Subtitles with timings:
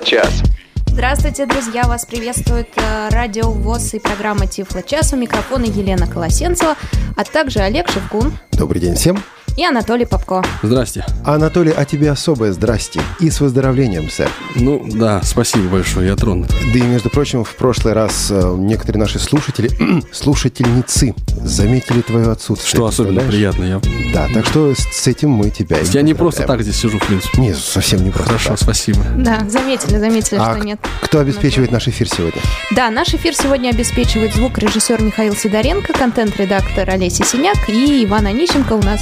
[0.00, 0.42] Тифло-час.
[0.86, 1.84] Здравствуйте, друзья!
[1.84, 5.12] Вас приветствует э, Радио ВОЗ и программа Тифло Час.
[5.12, 6.76] У микрофона Елена Колосенцева,
[7.16, 9.22] а также Олег Шевкун Добрый день всем.
[9.58, 10.44] И Анатолий Попко.
[10.62, 11.04] Здрасте.
[11.24, 13.00] Анатолий, а тебе особое здрасте.
[13.18, 14.30] И с выздоровлением, сэр.
[14.54, 16.48] Ну да, спасибо большое, я тронут.
[16.72, 19.68] Да и, между прочим, в прошлый раз э, некоторые наши слушатели,
[20.12, 21.12] слушательницы,
[21.42, 22.70] заметили твое отсутствие.
[22.70, 23.64] Что особенно приятно.
[23.64, 23.80] Я,
[24.14, 27.40] Да, так что с, этим мы тебя я не просто так здесь сижу, в принципе.
[27.40, 28.60] Не, совсем не просто Хорошо, так.
[28.60, 29.00] спасибо.
[29.16, 30.78] Да, заметили, заметили, А что нет.
[31.02, 32.40] кто обеспечивает наш эфир сегодня?
[32.76, 38.82] Да, наш эфир сегодня обеспечивает звукорежиссер Михаил Сидоренко, контент-редактор Олеся Синяк и Иван Онищенко у
[38.82, 39.00] нас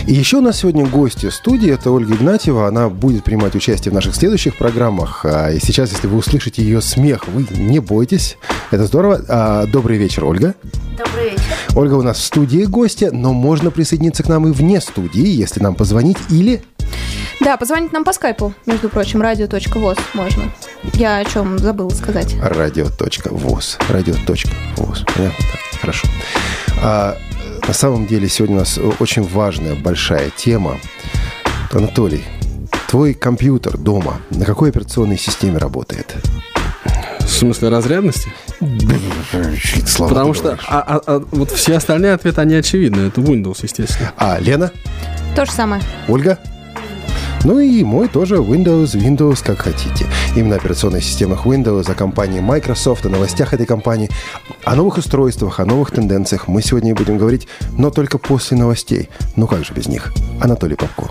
[0.07, 1.71] И еще у нас сегодня гости студии.
[1.71, 2.67] Это Ольга Игнатьева.
[2.69, 5.25] Она будет принимать участие в наших следующих программах.
[5.25, 8.37] А, И сейчас, если вы услышите ее смех, вы не бойтесь.
[8.71, 9.21] Это здорово.
[9.29, 10.55] А, Добрый вечер, Ольга.
[10.97, 11.43] Добрый вечер.
[11.75, 15.61] Ольга у нас в студии гостья, но можно присоединиться к нам и вне студии, если
[15.63, 16.63] нам позвонить или...
[17.41, 20.45] Да, позвонить нам по скайпу, между прочим, радио.воз можно.
[20.95, 22.37] Я о чем забыла сказать.
[22.41, 23.79] Радио.воз.
[23.89, 25.05] Радио.воз.
[25.17, 25.45] Понятно?
[25.51, 26.09] Так, хорошо.
[26.83, 27.17] А,
[27.67, 30.79] на самом деле сегодня у нас очень важная, большая тема.
[31.73, 32.25] Анатолий,
[32.89, 36.15] твой компьютер дома на какой операционной системе работает?
[37.21, 38.31] В смысле разрядности?
[39.87, 43.07] Слава Потому что а, а- а вот все остальные ответы, они очевидны.
[43.09, 44.13] Это Windows, естественно.
[44.17, 44.71] А, Лена?
[45.35, 45.83] То же самое.
[46.09, 46.39] Ольга?
[47.45, 50.07] Ну и мой тоже Windows, Windows, как хотите.
[50.37, 54.11] Именно операционных системах Windows, о компании Microsoft, о новостях этой компании,
[54.65, 59.09] о новых устройствах, о новых тенденциях мы сегодня будем говорить, но только после новостей.
[59.35, 60.13] Ну как же без них?
[60.41, 61.09] Анатолий Попко.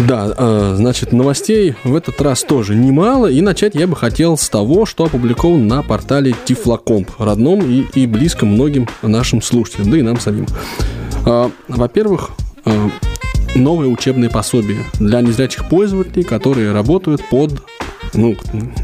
[0.00, 3.26] Да, э, значит, новостей в этот раз тоже немало.
[3.30, 8.06] И начать я бы хотел с того, что опубликовано на портале Тифлокомп, родном и, и
[8.06, 10.46] близком многим нашим слушателям, да и нам самим.
[11.26, 12.30] Э, Во-первых,
[13.54, 17.62] новое учебное пособие для незрячих пользователей, которые работают под
[18.12, 18.36] ну,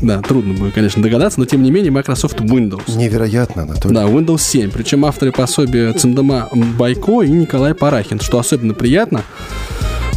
[0.03, 2.97] да, трудно будет, конечно, догадаться, но тем не менее Microsoft Windows.
[2.97, 3.95] Невероятно, Анатолий.
[3.95, 4.71] Да, Windows 7.
[4.71, 9.25] Причем авторы пособия Цендема Байко и Николай Парахин, что особенно приятно.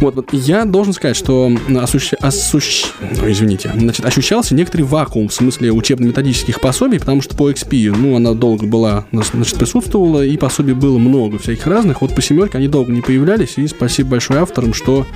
[0.00, 5.72] Вот, я должен сказать, что осущ- осущ- ну, извините, значит, ощущался некоторый вакуум в смысле
[5.72, 10.98] учебно-методических пособий, потому что по XP, ну, она долго была, значит, присутствовала, и пособий было
[10.98, 12.00] много всяких разных.
[12.00, 15.06] Вот по семерке они долго не появлялись, и спасибо большое авторам, что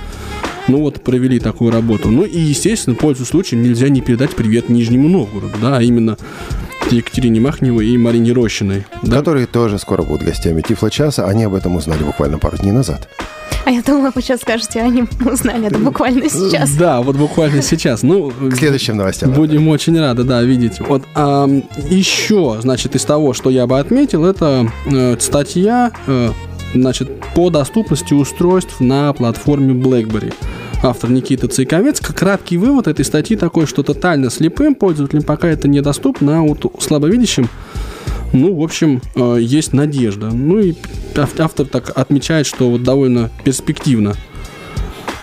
[0.67, 2.09] ну вот, провели такую работу.
[2.09, 6.17] Ну и, естественно, пользуясь случаем, нельзя не передать привет Нижнему Новгороду, да, а именно
[6.91, 8.85] Екатерине Махневой и Марине Рощиной.
[9.01, 9.17] Да?
[9.17, 11.25] Которые тоже скоро будут гостями Тифло-часа.
[11.25, 13.07] Они об этом узнали буквально пару дней назад.
[13.65, 16.75] А я думала, вы сейчас скажете, они узнали это буквально сейчас.
[16.75, 18.03] Да, вот буквально сейчас.
[18.03, 19.33] Ну, К следующим новостям.
[19.33, 20.79] Будем очень рады, да, видеть.
[20.79, 21.47] Вот а,
[21.89, 26.29] еще, значит, из того, что я бы отметил, это э, статья, э,
[26.81, 30.33] значит, по доступности устройств на платформе BlackBerry.
[30.83, 31.99] Автор Никита Цейковец.
[31.99, 37.49] Краткий вывод этой статьи такой, что тотально слепым пользователям пока это недоступно, а вот слабовидящим
[38.33, 40.29] ну, в общем, э, есть надежда.
[40.29, 40.73] Ну и
[41.15, 44.13] ав- автор так отмечает, что вот довольно перспективно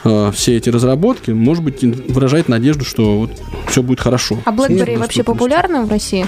[0.05, 3.31] э, все эти разработки, может быть, выражает надежду, что вот
[3.69, 4.39] все будет хорошо.
[4.47, 6.27] А BlackBerry вообще популярна в России?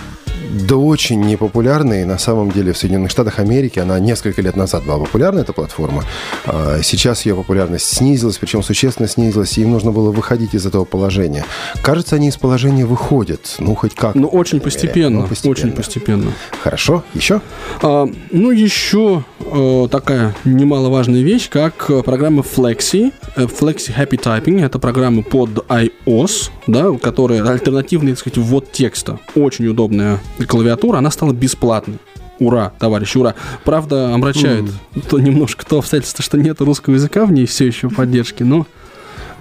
[0.55, 2.05] Да очень непопулярной.
[2.05, 6.05] На самом деле в Соединенных Штатах Америки она несколько лет назад была популярна, эта платформа.
[6.47, 10.85] А Сейчас ее популярность снизилась, причем существенно снизилась, и им нужно было выходить из этого
[10.85, 11.45] положения.
[11.83, 13.57] Кажется, они из положения выходят.
[13.59, 14.15] Ну, хоть как.
[14.15, 14.65] Ну, очень мере.
[14.65, 15.51] постепенно, Ну, постепенно.
[15.53, 16.33] очень постепенно.
[16.63, 17.03] Хорошо.
[17.15, 17.41] Еще?
[17.83, 23.13] А, ну, еще э, такая немаловажная вещь, как э, программа Flexi.
[23.37, 24.65] Э, Flexi Happy Typing.
[24.65, 29.19] Это программа под iOS, да, которая альтернативный, так сказать, ввод текста.
[29.35, 30.99] Очень удобная клавиатура.
[30.99, 31.99] Она стала бесплатной.
[32.41, 33.35] Ура, товарищи, ура.
[33.65, 34.65] Правда, омрачает
[35.09, 38.67] то немножко то обстоятельство, что нет русского языка в ней все еще поддержки, но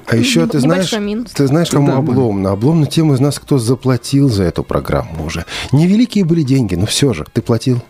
[0.06, 1.32] А еще ты знаешь, минус.
[1.32, 2.52] ты знаешь, кому Да, обломно?
[2.52, 5.46] Обломно тем из нас, кто заплатил за эту программу уже.
[5.72, 7.26] Невеликие были деньги, но все же.
[7.34, 7.82] Ты платил?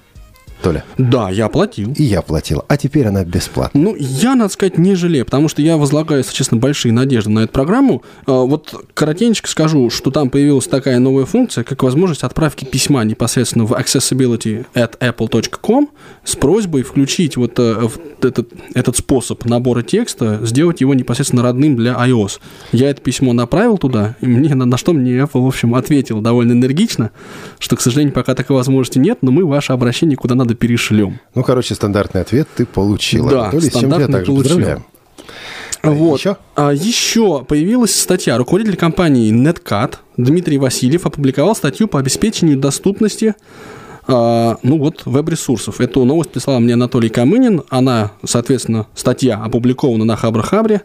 [0.64, 0.86] Толя?
[0.98, 1.94] Да, я платил.
[1.98, 2.64] И я платил.
[2.70, 3.80] А теперь она бесплатна.
[3.80, 7.40] Ну, я, надо сказать, не жалею, потому что я возлагаю, если честно, большие надежды на
[7.40, 8.02] эту программу.
[8.26, 13.66] А, вот коротенько скажу, что там появилась такая новая функция, как возможность отправки письма непосредственно
[13.66, 15.90] в accessibility at apple.com
[16.24, 17.90] с просьбой включить вот э,
[18.22, 22.40] этот, этот способ набора текста, сделать его непосредственно родным для iOS.
[22.72, 26.22] Я это письмо направил туда, и мне на, на что мне Apple, в общем, ответил
[26.22, 27.12] довольно энергично,
[27.60, 31.20] что, к сожалению, пока такой возможности нет, но мы ваше обращение куда надо перешлем.
[31.36, 33.30] Ну, короче, стандартный ответ ты получила.
[33.30, 34.36] Да, Толя, с чем тебя также получил.
[34.36, 34.86] поздравляем.
[35.84, 36.20] Вот.
[36.20, 36.38] Еще?
[36.56, 38.38] А еще появилась статья.
[38.38, 43.36] Руководитель компании Netcat Дмитрий Васильев опубликовал статью по обеспечению доступности
[44.08, 45.82] а, ну вот, веб-ресурсов.
[45.82, 47.64] Эту новость прислал мне Анатолий Камынин.
[47.70, 50.82] Она, соответственно, статья опубликована на Хабр-Хабре.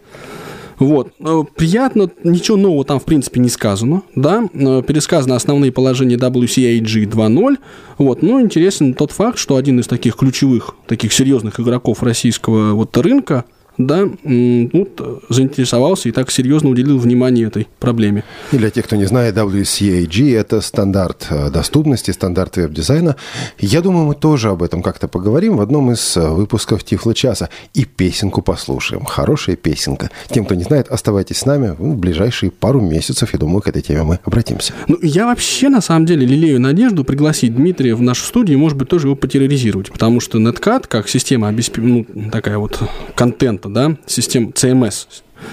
[0.79, 1.13] Вот.
[1.21, 7.07] Э, Приятно, ничего нового там, в принципе, не сказано, да, Э, пересказаны основные положения WCAG
[7.07, 7.59] 2.0,
[7.99, 12.97] вот, но интересен тот факт, что один из таких ключевых, таких серьезных игроков российского вот
[12.97, 13.45] рынка,
[13.79, 18.25] да, вот, заинтересовался и так серьезно уделил внимание этой проблеме.
[18.53, 23.17] И для тех, кто не знает, WCAG– это стандарт э, доступности, стандарт веб-дизайна.
[23.59, 27.49] Я думаю, мы тоже об этом как-то поговорим в одном из э, выпусков Тифло часа.
[27.73, 29.05] И песенку послушаем.
[29.05, 30.11] Хорошая песенка.
[30.29, 31.75] Тем, кто не знает, оставайтесь с нами.
[31.79, 34.73] В ближайшие пару месяцев, я думаю, к этой теме мы обратимся.
[34.89, 38.89] Ну, я вообще, на самом деле, лелею надежду пригласить Дмитрия в нашу студию, может быть,
[38.89, 42.81] тоже его потерроризировать, потому что Netcat, как система обеспечения, ну, такая вот
[43.15, 45.07] контента, да, система CMS,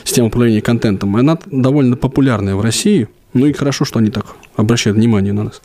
[0.04, 4.98] система управления контентом, она довольно популярная в России, ну и хорошо, что они так обращают
[4.98, 5.62] внимание на нас.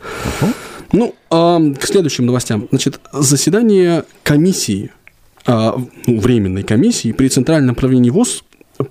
[0.91, 2.67] Ну, а, к следующим новостям.
[2.69, 4.91] Значит, заседание комиссии,
[5.45, 8.43] а, ну, временной комиссии при Центральном правлении ВОЗ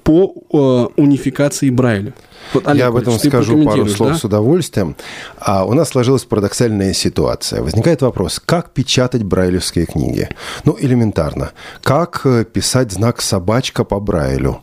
[0.02, 2.14] по а, унификации Брайля.
[2.52, 4.18] Вот, Олег Я об этом скажу пару слов да?
[4.18, 4.96] с удовольствием.
[5.38, 7.62] А у нас сложилась парадоксальная ситуация.
[7.62, 10.28] Возникает вопрос, как печатать брайлевские книги?
[10.64, 11.52] Ну, элементарно.
[11.82, 14.60] Как э, писать знак «собачка» по Брайлю?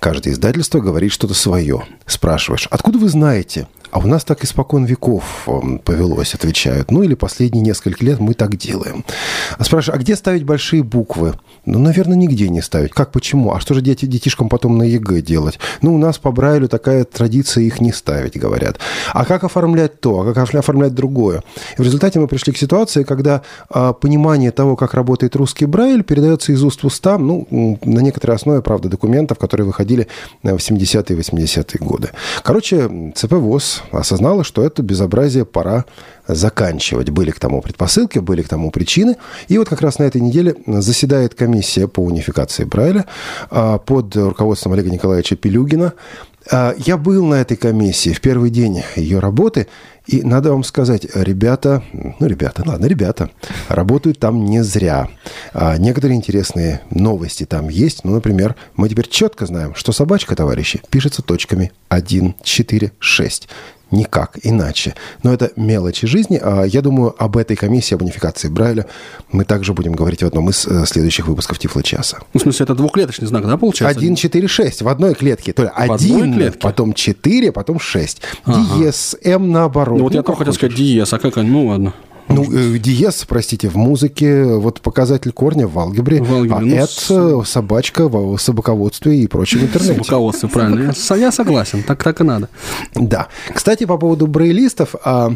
[0.00, 1.82] Каждое издательство говорит что-то свое.
[2.06, 3.66] Спрашиваешь, откуда вы знаете?
[3.92, 6.90] А у нас так испокон веков м, повелось, отвечают.
[6.90, 9.04] Ну, или последние несколько лет мы так делаем.
[9.58, 11.34] А спрашиваешь, а где ставить большие буквы?
[11.66, 12.92] Ну, наверное, нигде не ставить.
[12.92, 13.52] Как, почему?
[13.52, 15.58] А что же дети, детишкам потом на ЕГЭ делать?
[15.82, 18.78] Ну, у нас по Брайлю такая традиция их не ставить, говорят.
[19.12, 20.20] А как оформлять то?
[20.20, 21.42] А как оформлять другое?
[21.76, 26.02] И в результате мы пришли к ситуации, когда а, понимание того, как работает русский Брайль,
[26.02, 30.08] передается из уст в уста, ну, на некоторой основе, правда, документов, которые выходили
[30.42, 32.10] э, в 70-е и 80-е годы.
[32.42, 35.84] Короче, ЦП ВОЗ осознала, что это безобразие пора
[36.26, 37.10] заканчивать.
[37.10, 39.16] Были к тому предпосылки, были к тому причины.
[39.48, 43.06] И вот как раз на этой неделе заседает комиссия по унификации Брайля
[43.50, 45.94] а, под руководством Олега Николаевича Пелюгина.
[46.50, 49.68] А, Я был на этой комиссии в первый день ее работы,
[50.06, 53.30] и надо вам сказать, ребята, ну, ребята, ладно, ребята,
[53.68, 55.08] работают там не зря.
[55.54, 58.04] А, Некоторые интересные новости там есть.
[58.04, 63.48] Ну, например, мы теперь четко знаем, что собачка, товарищи, пишется точками 1, 4, 6
[63.92, 64.94] никак иначе.
[65.22, 66.40] Но это мелочи жизни.
[66.42, 68.86] А Я думаю, об этой комиссии, об унификации Брайля
[69.30, 72.18] мы также будем говорить в одном из э, следующих выпусков Тифло часа.
[72.32, 73.98] Ну, в смысле, это двухклеточный знак, да, получается?
[73.98, 75.52] 1, 4, 6 в одной клетке.
[75.52, 76.58] То есть одной один, клетке?
[76.58, 78.22] потом 4, потом 6.
[78.44, 78.76] Ага.
[78.78, 79.98] Диез, М наоборот.
[79.98, 81.50] Ну, вот я как только хотел сказать диез, а как они?
[81.50, 81.94] Ну, ладно.
[82.28, 86.74] Ну, э, диез, простите, в музыке вот показатель корня в алгебре, В алгебре, а ну,
[86.74, 89.98] это с- собачка в собаководстве и прочем интернете.
[89.98, 90.92] Руководство, правильно.
[91.10, 92.48] Я, я согласен, так, так и надо.
[92.94, 93.28] Да.
[93.52, 95.32] Кстати, по поводу брейлистов, а,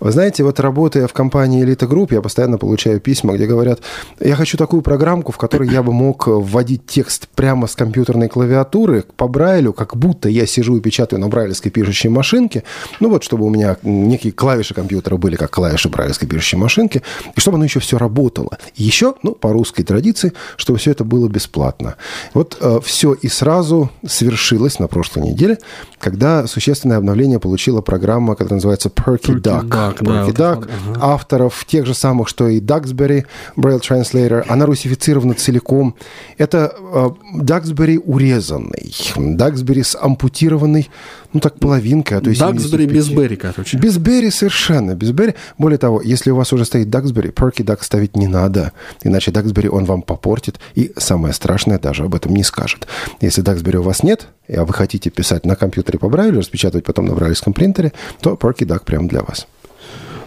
[0.00, 3.80] вы знаете, вот работая в компании Elite Group, я постоянно получаю письма, где говорят,
[4.20, 9.04] я хочу такую программку, в которой я бы мог вводить текст прямо с компьютерной клавиатуры
[9.16, 12.64] по Брайлю, как будто я сижу и печатаю на брайлевской пишущей машинке,
[13.00, 17.02] ну вот, чтобы у меня некие клавиши компьютера были как клавиши брайлевской пишущей машинки,
[17.34, 18.58] и чтобы оно еще все работало.
[18.76, 21.96] И еще, ну, по русской традиции, чтобы все это было бесплатно.
[22.34, 25.58] Вот все и сразу свершилось на прошлой неделе,
[25.98, 29.68] когда существенное обновление получила программа, которая называется Perky Duck.
[29.68, 30.98] Duck, да, Perky вот Duck, ага.
[31.00, 34.44] авторов тех же самых, что и Duxbury, Braille Translator.
[34.48, 35.94] Она русифицирована целиком.
[36.36, 40.88] Это э, Duxbury урезанный, Duxbury с ампутированной,
[41.32, 42.90] ну так половинкой, а 75.
[42.90, 43.76] без Берри, короче.
[43.78, 45.34] Без Берри совершенно, без Берри.
[45.58, 48.72] Более того, если у вас уже стоит Даксбери, Perky Duck ставить не надо,
[49.02, 52.86] иначе Даксбери он вам попортит и, самое страшное, даже об этом не скажет.
[53.20, 57.06] Если Даксбери у вас нет, а вы хотите писать на компьютере по Брайлю, распечатывать потом
[57.06, 59.46] на брайлевском принтере, то Perky Duck прямо для вас.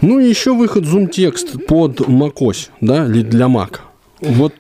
[0.01, 3.79] Ну и еще выход Zoom текст под macOS, да, или для Mac.
[4.19, 4.53] Вот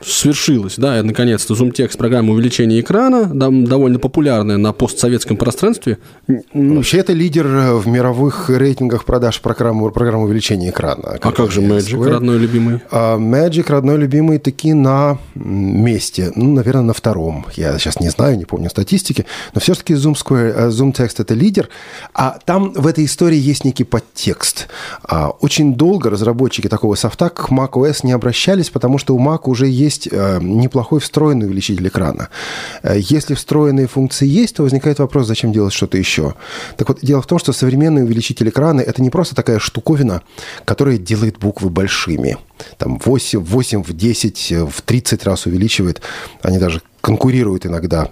[0.00, 5.98] свершилось, да, наконец-то ZoomText программа увеличения экрана, довольно популярная на постсоветском пространстве.
[6.54, 11.18] Ну, Вообще это лидер э, в мировых рейтингах продаж программы, программы увеличения экрана.
[11.20, 12.10] А как же Magic, Square.
[12.12, 12.80] родной любимый?
[12.90, 17.46] А, Magic, родной любимый, таки на месте, ну, наверное, на втором.
[17.56, 21.34] Я сейчас не знаю, не помню статистики, но все-таки Zoom, Square, э, Zoom Text это
[21.34, 21.68] лидер,
[22.14, 24.68] а там в этой истории есть некий подтекст.
[25.02, 29.66] А, очень долго разработчики такого софта к macOS не обращались, потому что у Mac уже
[29.66, 32.28] есть есть э, неплохой встроенный увеличитель экрана.
[32.82, 36.34] Э, если встроенные функции есть, то возникает вопрос, зачем делать что-то еще.
[36.76, 40.22] Так вот, дело в том, что современный увеличитель экрана– это не просто такая штуковина,
[40.64, 42.36] которая делает буквы большими.
[42.78, 46.02] Там 8, 8 в 10, в 30 раз увеличивает.
[46.42, 48.08] Они даже конкурируют иногда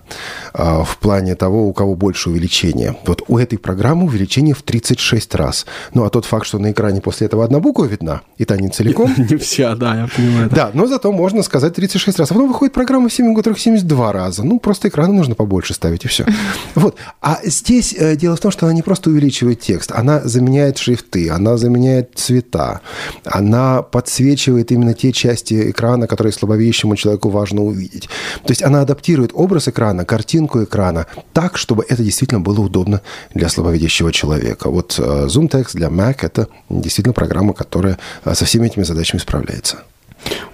[0.52, 2.96] а, в плане того, у кого больше увеличение.
[3.06, 5.66] Вот у этой программы увеличение в 36 раз.
[5.94, 8.68] Ну, а тот факт, что на экране после этого одна буква видна, и та не
[8.68, 9.14] целиком...
[9.30, 10.50] Не вся, да, я понимаю.
[10.50, 12.30] Да, но зато можно сказать 36 раз.
[12.30, 14.44] А потом выходит программа в 7, у которых 72 раза.
[14.44, 16.24] Ну, просто экраны нужно побольше ставить, и все.
[16.74, 16.96] Вот.
[17.20, 21.28] А здесь э, дело в том, что она не просто увеличивает текст, она заменяет шрифты,
[21.30, 22.80] она заменяет цвета,
[23.24, 28.08] она подсвечивает именно те части экрана, которые слабовидящему человеку важно увидеть.
[28.44, 33.00] То есть она она адаптирует образ экрана, картинку экрана так, чтобы это действительно было удобно
[33.34, 34.70] для слабовидящего человека.
[34.70, 39.20] Вот э, Zoom Text для Mac– это действительно программа, которая э, со всеми этими задачами
[39.20, 39.78] справляется.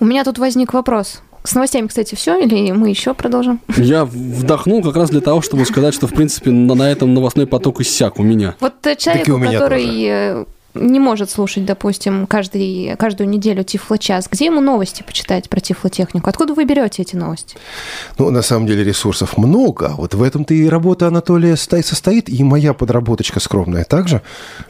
[0.00, 1.20] У меня тут возник вопрос.
[1.42, 3.60] С новостями, кстати, все, или мы еще продолжим?
[3.76, 7.46] Я вдохнул как раз для того, чтобы сказать, что, в принципе, на, на этом новостной
[7.46, 8.54] поток иссяк у меня.
[8.60, 15.02] Вот человек, который тоже не может слушать, допустим, каждый, каждую неделю Тифло-час, где ему новости
[15.02, 16.28] почитать про тифлотехнику?
[16.28, 17.56] Откуда вы берете эти новости?
[18.18, 19.92] Ну, на самом деле ресурсов много.
[19.96, 24.22] Вот в этом-то и работа Анатолия состоит, и моя подработочка скромная также,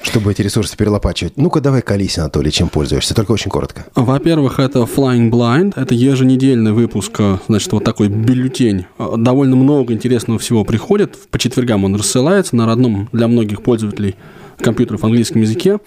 [0.03, 1.37] чтобы эти ресурсы перелопачивать.
[1.37, 3.87] Ну-ка, давай колись, Анатолий, чем пользуешься, только очень коротко.
[3.95, 8.87] Во-первых, это Flying Blind, это еженедельный выпуск, значит, вот такой бюллетень.
[8.99, 14.17] Довольно много интересного всего приходит, по четвергам он рассылается на родном для многих пользователей
[14.59, 15.79] компьютеров в английском языке.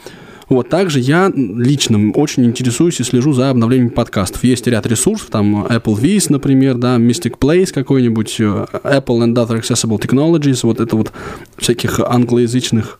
[0.49, 4.45] Вот, также я лично очень интересуюсь и слежу за обновлением подкастов.
[4.45, 9.61] Есть ряд ресурсов, там Apple Viz, например, да, Mystic Place какой-нибудь, э, Apple and Other
[9.61, 11.11] Accessible Technologies, вот это вот
[11.57, 12.99] всяких англоязычных,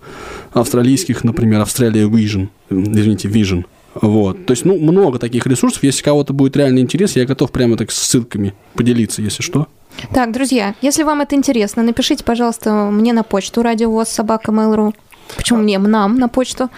[0.52, 3.64] австралийских, например, Australia Vision, извините, Vision.
[4.02, 4.46] Вот.
[4.46, 5.84] То есть, ну, много таких ресурсов.
[5.84, 9.68] Если кого-то будет реальный интерес, я готов прямо так с ссылками поделиться, если что.
[10.14, 14.94] Так, друзья, если вам это интересно, напишите, пожалуйста, мне на почту радиовоз собака mail.ru
[15.36, 16.70] Почему мне, нам на почту.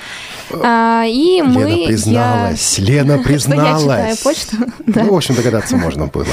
[0.51, 1.85] А, и Лена мы...
[1.87, 2.85] призналась, я...
[2.85, 3.81] Лена призналась.
[3.81, 4.57] Что я читаю почту.
[4.87, 5.03] да.
[5.03, 6.25] Ну, в общем, догадаться можно было.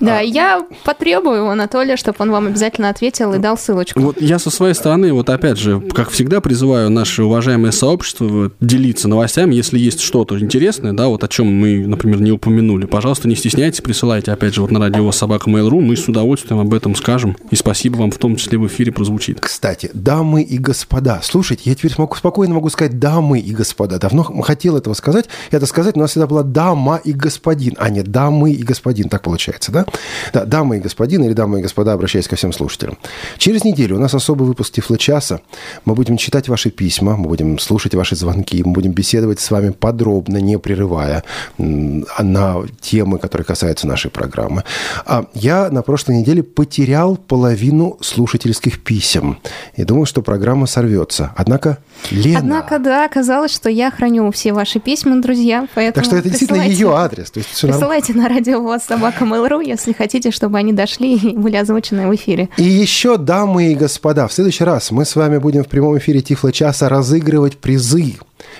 [0.00, 0.22] Да, а...
[0.22, 4.00] я потребую у Анатолия, чтобы он вам обязательно ответил и дал ссылочку.
[4.00, 9.08] Вот я со своей стороны, вот опять же, как всегда, призываю наше уважаемое сообщество делиться
[9.08, 12.86] новостями, если есть что-то интересное, да, вот о чем мы, например, не упомянули.
[12.86, 16.72] Пожалуйста, не стесняйтесь, присылайте, опять же, вот на радио собака Mail.ru, мы с удовольствием об
[16.74, 19.40] этом скажем, и спасибо вам в том числе в эфире прозвучит.
[19.40, 21.66] Кстати, дамы и господа, слушайте, сказать.
[21.66, 23.98] Я теперь смогу, спокойно могу сказать дамы и господа.
[23.98, 25.26] Давно хотел этого сказать.
[25.50, 29.08] Это сказать, у нас всегда была дама и господин, а не дамы и господин.
[29.08, 29.86] Так получается, да?
[30.32, 32.98] Да, дамы и господин или дамы и господа, обращаясь ко всем слушателям.
[33.38, 35.40] Через неделю у нас особый выпуск Тифлы часа.
[35.84, 39.70] Мы будем читать ваши письма, мы будем слушать ваши звонки, мы будем беседовать с вами
[39.70, 41.22] подробно, не прерывая
[41.58, 44.64] на темы, которые касаются нашей программы.
[45.06, 49.38] А я на прошлой неделе потерял половину слушательских писем.
[49.76, 51.32] И думал, что программа сорвется.
[51.50, 51.78] Однако
[52.12, 52.38] Лена...
[52.38, 56.62] Однако, да, оказалось, что я храню все ваши письма, друзья, поэтому Так что это действительно
[56.62, 57.28] ее адрес.
[57.32, 61.36] То есть все присылайте на радио ВОС собака Mail.ru, если хотите, чтобы они дошли и
[61.36, 62.50] были озвучены в эфире.
[62.56, 66.20] И еще, дамы и господа, в следующий раз мы с вами будем в прямом эфире
[66.20, 68.14] Тифлочаса разыгрывать призы,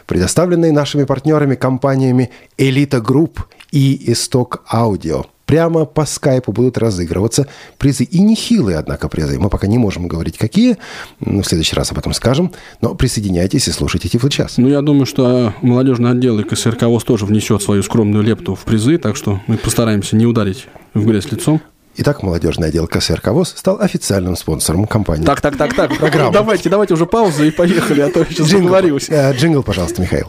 [0.06, 8.04] предоставленные нашими партнерами компаниями Элита Групп и Исток Аудио прямо по скайпу будут разыгрываться призы.
[8.04, 9.36] И нехилые, однако, призы.
[9.40, 10.76] Мы пока не можем говорить, какие.
[11.18, 12.52] В следующий раз об этом скажем.
[12.80, 14.58] Но присоединяйтесь и слушайте Тифлы час.
[14.58, 18.60] Ну, я думаю, что молодежный отдел и КСРК ВОЗ тоже внесет свою скромную лепту в
[18.60, 21.60] призы, так что мы постараемся не ударить в грязь лицом.
[21.96, 25.24] Итак, молодежный отдел КСРК ВОЗ стал официальным спонсором компании.
[25.24, 25.98] Так, так, так, так.
[25.98, 26.32] Программа.
[26.32, 29.12] Давайте, давайте уже паузу и поехали, а то я сейчас джингл, заговорился.
[29.12, 30.28] Э, джингл, пожалуйста, Михаил.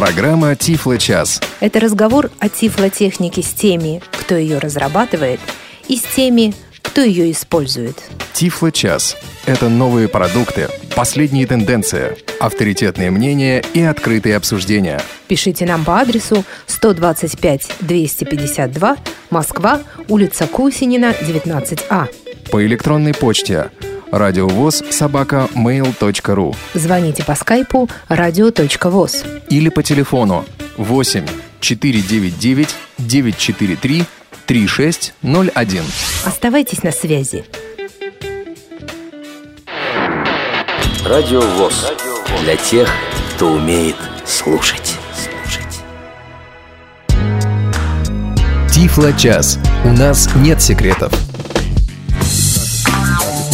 [0.00, 1.42] Программа «Тифло час».
[1.60, 5.40] Это разговор о тифлотехнике с теми, кто ее разрабатывает,
[5.88, 8.02] и с теми, кто ее использует.
[8.32, 9.14] Тифло час–
[9.44, 15.02] это новые продукты, последние тенденции, авторитетные мнения и открытые обсуждения.
[15.28, 18.96] Пишите нам по адресу 125 252
[19.28, 22.08] Москва, улица Кусинина, 19А.
[22.50, 23.70] По электронной почте
[24.10, 30.44] радиовоз собака mail.ru Звоните по скайпу radio.voz или по телефону
[30.76, 31.26] 8
[31.60, 34.04] 499 943
[34.46, 35.82] 3601.
[36.24, 37.44] Оставайтесь на связи.
[41.04, 41.92] Радио ВОЗ.
[42.42, 42.88] Для тех,
[43.34, 44.96] кто умеет слушать.
[48.72, 49.58] Тифло-час.
[49.84, 51.12] У нас нет секретов.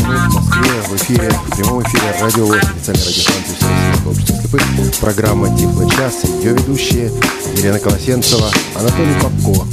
[0.07, 4.63] В Москве в эфире, в прямом эфире радио официальной радиостанции Всероссийского общества слепых.
[5.01, 6.15] Программа «Тифло час».
[6.43, 7.11] Ее ведущие
[7.57, 9.67] Елена Колосенцева, Анатолий Попко.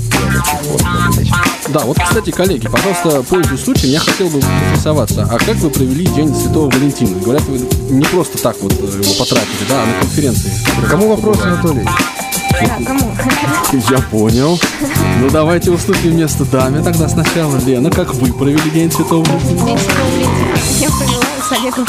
[1.70, 6.06] Да, вот, кстати, коллеги, пожалуйста, пользуясь случаем, я хотел бы поинтересоваться, а как вы провели
[6.08, 7.20] День Святого Валентина?
[7.20, 7.60] Говорят, вы
[7.94, 10.52] не просто так вот э, его потратили, да, а на конференции.
[10.90, 11.88] Кому вопрос, Анатолий?
[13.90, 14.60] Я понял.
[15.20, 17.58] Ну, давайте уступим место даме тогда сначала.
[17.58, 19.66] Лена, как вы провели День Святого Валентина?
[19.66, 21.86] День Святого Валентина я провела с Олегом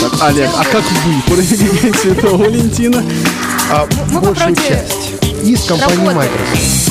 [0.00, 3.02] Так, Олег, а как вы провели День Святого Валентина?
[3.70, 5.12] А мы по большую часть
[5.44, 6.16] из компании работали.
[6.16, 6.87] Microsoft.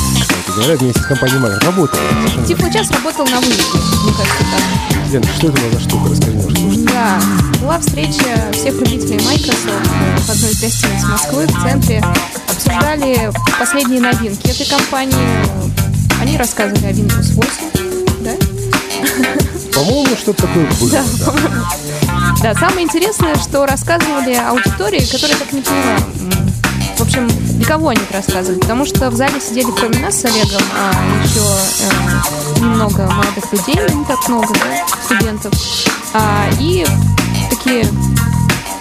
[0.58, 2.02] Говоря, вместе с компанией Microsoft работали.
[2.48, 5.12] Тифло час работал на выезде, мне кажется, так.
[5.12, 6.10] Лена, что это была за штука?
[6.10, 6.94] Расскажи немножко.
[6.94, 7.22] Да,
[7.62, 9.88] была встреча всех любителей Microsoft
[10.26, 12.04] в одной из гостиниц Москвы в центре.
[12.50, 15.46] Обсуждали последние новинки этой компании.
[16.20, 17.52] Они рассказывали о Windows 8.
[18.22, 18.32] Да?
[19.76, 20.90] По-моему, что-то такое было.
[20.90, 21.34] Да, да.
[22.42, 26.00] Да, самое интересное, что рассказывали аудитории, которая так не поняла.
[26.98, 28.60] В общем, для кого они это рассказывали?
[28.60, 30.92] Потому что в зале сидели кроме нас с Олегом, а
[31.24, 31.42] еще
[31.84, 35.54] э, немного молодых людей, не так много, да, студентов.
[36.14, 36.86] А, и
[37.52, 37.86] такие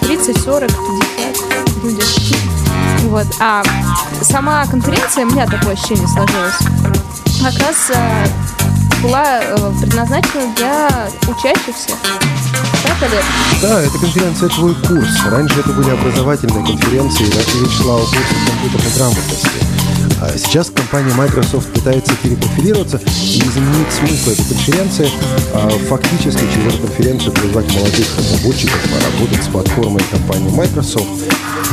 [0.01, 2.03] 30, 40, 50 люди.
[3.03, 3.27] Вот.
[3.39, 3.61] А
[4.23, 6.57] сама конференция, у меня такое ощущение сложилось,
[7.43, 8.27] как раз э,
[9.03, 10.89] была э, предназначена для
[11.27, 11.91] учащихся.
[12.87, 13.11] Так?
[13.61, 15.09] Да, эта конференция «Твой курс».
[15.25, 19.49] Раньше это были образовательные конференции, и речь шла о курсе компьютерной грамотности.
[20.19, 25.09] А сейчас компания Microsoft пытается перепрофилироваться и изменить смысл этой конференции,
[25.53, 31.07] а фактически через эту конференцию призвать молодых разработчиков поработать с платформой компании Microsoft.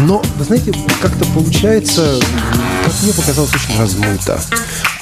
[0.01, 2.21] Но, вы знаете, как-то получается,
[2.85, 4.41] как мне показалось, очень размыто,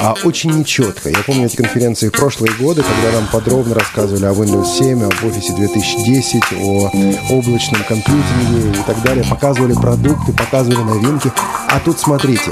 [0.02, 1.08] а очень нечетко.
[1.10, 5.12] Я помню эти конференции в прошлые годы, когда нам подробно рассказывали о Windows 7, об
[5.12, 6.90] Office 2010, о
[7.30, 9.24] облачном компьютере и так далее.
[9.24, 11.30] Показывали продукты, показывали новинки.
[11.68, 12.50] А тут смотрите,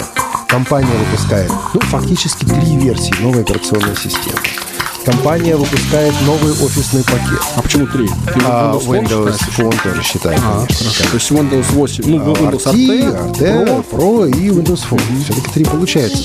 [0.48, 4.38] компания выпускает, ну, фактически три версии новой операционной системы.
[5.04, 7.40] Компания выпускает новый офисный пакет.
[7.56, 8.08] А почему три?
[8.46, 10.90] А Windows Phone тоже считаем, А, конечно.
[10.90, 11.04] хорошо.
[11.10, 15.00] То есть Windows 8, ну, Windows RT, RT, RT, Pro и Windows Phone.
[15.24, 16.22] Все-таки три получается.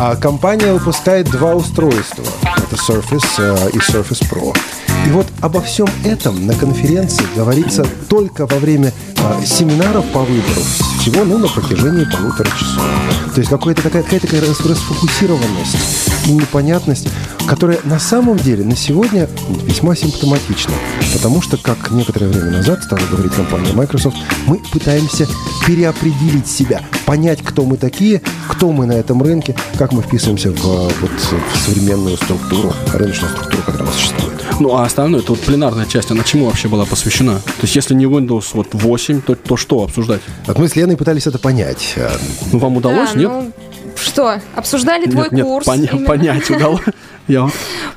[0.00, 2.22] А компания выпускает два устройства.
[2.42, 4.56] Это Surface э, и Surface Pro.
[5.04, 10.62] И вот обо всем этом на конференции говорится только во время э, семинаров по выбору.
[11.08, 12.82] Всего, ну, на протяжении полутора часов.
[13.34, 15.76] То есть какая-то такая, какая-то такая рас- расфокусированность
[16.26, 17.08] и непонятность,
[17.46, 19.26] которая на самом деле на сегодня
[19.64, 20.74] весьма симптоматична.
[21.14, 25.26] Потому что, как некоторое время назад стала говорить компания Microsoft, мы пытаемся
[25.66, 30.56] переопределить себя, понять, кто мы такие, кто мы на этом рынке, как мы вписываемся в,
[30.56, 34.27] э, вот, в современную структуру, рыночную структуру, которая у нас существует.
[34.60, 37.38] Ну, а остальное, это вот пленарная часть, она чему вообще была посвящена?
[37.38, 40.20] То есть, если не Windows вот 8, то, то что обсуждать?
[40.46, 41.94] Вот мы с Леной пытались это понять.
[42.52, 43.30] Ну, вам удалось, Да, нет?
[43.30, 43.52] ну,
[43.96, 45.66] что, обсуждали твой нет, нет, курс?
[45.66, 46.06] поня- именно.
[46.06, 46.80] понять удалось.
[47.28, 47.50] Я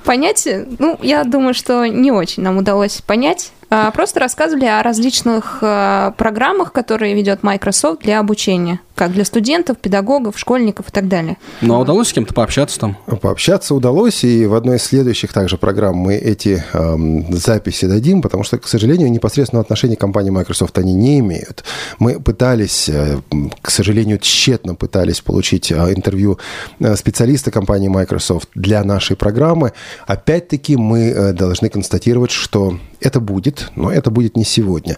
[0.03, 0.45] Понять,
[0.77, 3.51] ну, я думаю, что не очень нам удалось понять.
[3.69, 9.79] А, Просто рассказывали о различных а, программах, которые ведет Microsoft для обучения, как для студентов,
[9.79, 11.37] педагогов, школьников и так далее.
[11.61, 12.97] Ну, а удалось с кем-то пообщаться там?
[13.19, 18.43] Пообщаться удалось, и в одной из следующих также программ мы эти эм, записи дадим, потому
[18.43, 21.63] что, к сожалению, непосредственного отношения к компании Microsoft они не имеют.
[21.97, 23.17] Мы пытались, э,
[23.63, 26.37] к сожалению, тщетно пытались получить э, интервью
[26.79, 29.73] э, специалиста компании Microsoft для нашей программы.
[30.05, 34.97] Опять-таки мы э, должны констатировать, что это будет, но это будет не сегодня.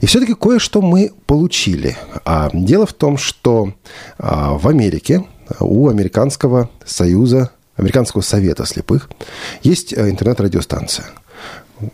[0.00, 1.96] И все-таки кое-что мы получили.
[2.24, 3.43] А дело в том, что
[4.18, 5.24] а, в Америке
[5.60, 9.10] у американского союза, американского совета слепых
[9.62, 11.06] есть э, интернет-радиостанция.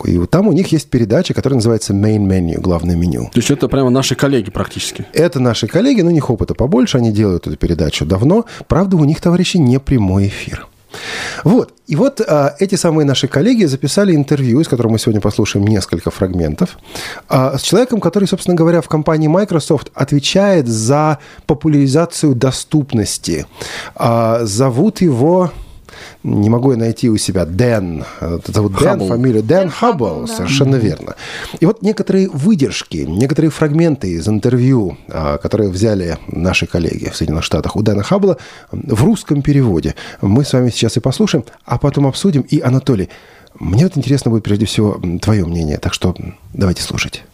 [0.05, 3.31] И вот там у них есть передача, которая называется Main Menu, главное меню.
[3.33, 5.07] То есть, это прямо наши коллеги практически.
[5.13, 8.45] Это наши коллеги, но у них опыта побольше, они делают эту передачу давно.
[8.69, 10.69] Правда, у них, товарищи, не прямой эфир.
[11.45, 11.75] Вот.
[11.87, 16.11] И вот а, эти самые наши коллеги записали интервью, из которого мы сегодня послушаем несколько
[16.11, 16.79] фрагментов,
[17.29, 23.47] а, с человеком, который, собственно говоря, в компании Microsoft отвечает за популяризацию доступности.
[23.95, 25.51] А, зовут его
[26.23, 28.05] Не могу я найти у себя Дэн.
[28.21, 29.09] Это зовут Дэн, Хаббл.
[29.09, 30.35] фамилия Дэн Дэн Хаббл, Хаббл, да.
[30.35, 31.17] совершенно верно.
[31.59, 37.45] И вот некоторые выдержки, некоторые фрагменты из интервью, а, которые взяли наши коллеги в Соединенных
[37.45, 38.37] Штатах у Дэна Хаббла
[38.71, 39.95] в русском переводе.
[40.21, 42.43] Мы с вами сейчас и послушаем, а потом обсудим.
[42.43, 43.09] И, Анатолий,
[43.59, 46.15] мне вот интересно будет прежде всего твое мнение, так что
[46.53, 47.25] давайте слушать.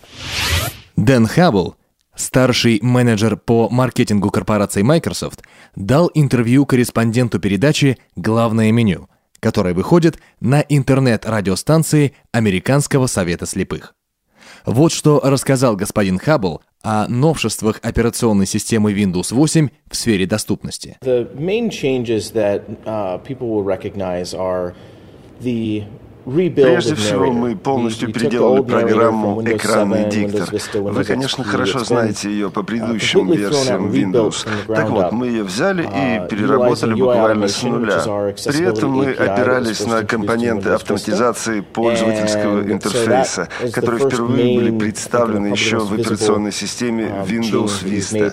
[0.96, 1.74] Дэн Хаббл,
[2.16, 5.42] старший менеджер по маркетингу корпорации Microsoft,
[5.76, 9.08] дал интервью корреспонденту передачи «Главное меню»,
[9.40, 13.94] которая выходит на интернет-радиостанции Американского совета слепых.
[14.64, 20.98] Вот что рассказал господин Хаббл о новшествах операционной системы Windows 8 в сфере доступности.
[21.02, 24.74] The main changes that uh, people will recognize are
[25.40, 25.84] the
[26.26, 30.48] Прежде всего, мы полностью переделали программу «Экранный 7, диктор».
[30.74, 34.44] Вы, конечно, хорошо знаете ее по uh, предыдущим версиям Windows.
[34.66, 38.00] Так вот, мы ее взяли и Uh, переработали буквально с нуля.
[38.44, 45.92] При этом мы опирались на компоненты автоматизации пользовательского интерфейса, которые впервые были представлены еще в
[45.92, 48.32] операционной системе um, Windows Vista.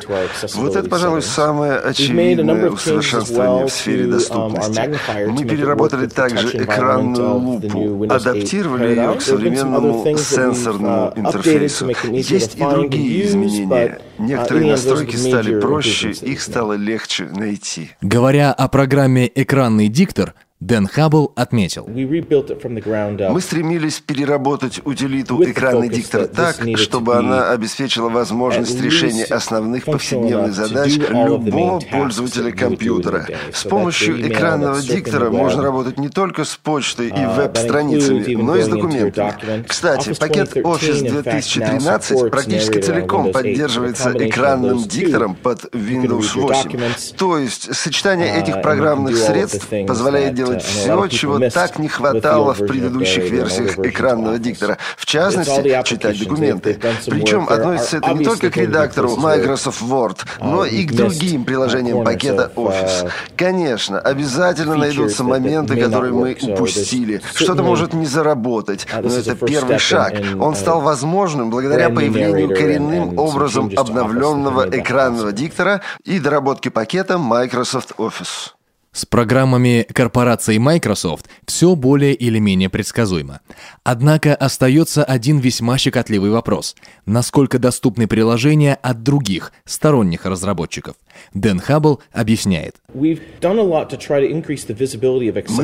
[0.55, 4.89] Вот это, пожалуй, самое очевидное усовершенствование в сфере um, доступности.
[5.27, 11.89] Мы переработали также экранную лупу, Windows 8 адаптировали ее к современному сенсорному uh, интерфейсу.
[12.11, 13.99] Есть и другие изменения.
[13.99, 17.91] uh, Некоторые настройки стали проще, их стало легче найти.
[18.01, 21.85] Говоря о программе «Экранный диктор», Дэн Хаббл отметил.
[21.87, 30.95] Мы стремились переработать утилиту экранный диктор так, чтобы она обеспечила возможность решения основных повседневных задач
[30.95, 33.27] любого пользователя компьютера.
[33.51, 38.61] С помощью экранного диктора можно работать не только с почтой и Uh, веб-страницами, но и
[38.61, 39.63] с документами.
[39.67, 43.33] Кстати, пакет 2013, Office in fact, now 2013 supports практически целиком Windows 8.
[43.33, 46.69] поддерживается экранным диктором под Windows read your 8.
[46.69, 51.79] documents, То есть сочетание uh, этих программных средств позволяет that, делать uh, все, чего так
[51.79, 54.77] не хватало в предыдущих версиях экранного диктора.
[54.97, 56.79] В частности, читать документы.
[57.07, 61.99] Причем относится это не только к редактору Microsoft Word, но uh, и к другим приложениям
[61.99, 63.05] uh, пакета Office.
[63.05, 67.21] uh, Конечно, обязательно найдутся моменты, которые мы упустили.
[67.33, 70.13] Что-то может не заработать, uh, но это первый шаг.
[70.39, 77.93] Он uh, стал возможным благодаря появлению коренным образом обновленного экранного диктора и доработки пакета Microsoft
[77.97, 78.51] Office.
[78.93, 83.41] С программами корпорации Microsoft все более или менее предсказуемо.
[83.83, 86.75] Однако остается один весьма щекотливый вопрос.
[87.07, 90.95] Насколько доступны приложения от других, сторонних разработчиков?
[91.33, 92.75] Дэн Хаббл объясняет.
[92.93, 93.17] Мы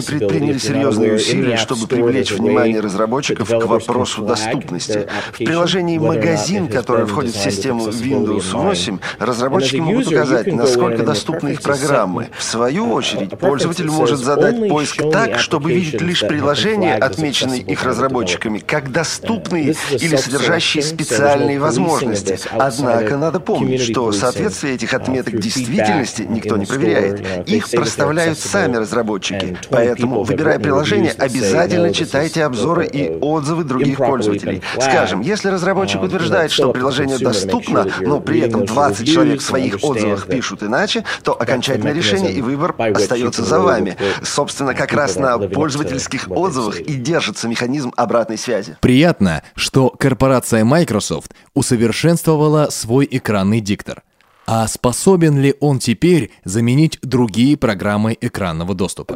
[0.02, 5.08] предприняли серьезные усилия, чтобы привлечь внимание разработчиков к вопросу доступности.
[5.32, 8.63] В приложении «Магазин», которое been входит в систему Windows in mind.
[8.63, 12.30] 8, разработчики могут указать, насколько доступны их программы.
[12.38, 17.84] В свою Uh, очередь, пользователь может задать поиск так, чтобы видеть лишь приложения, отмеченные их
[17.84, 22.39] разработчиками, как доступные или содержащие специальные возможности.
[22.52, 27.19] Однако надо помнить, что соответствие этих uh, отметок действительности никто не проверяет.
[27.19, 29.39] they Их проставляют сами разработчики.
[29.39, 34.62] and 20 Поэтому, выбирая приложение, обязательно читайте обзоры uh, и uh, отзывы других пользователей.
[34.79, 39.39] Скажем, если разработчик Um, утверждает, что приложение доступно, но при этом those 20 reviews человек
[39.41, 43.97] в своих отзывах пишут иначе, то окончательное решение и выбор остается за вами.
[44.23, 48.77] Собственно, uh, как раз на пользовательских отзывах и держится механизм обратной связи.
[48.81, 54.03] Приятно, что корпорация Microsoft усовершенствовала свой экранный диктор.
[54.51, 59.13] А способен ли он теперь заменить другие программы экранного доступа?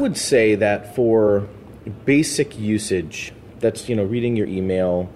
[3.60, 5.08] that's you know reading your email,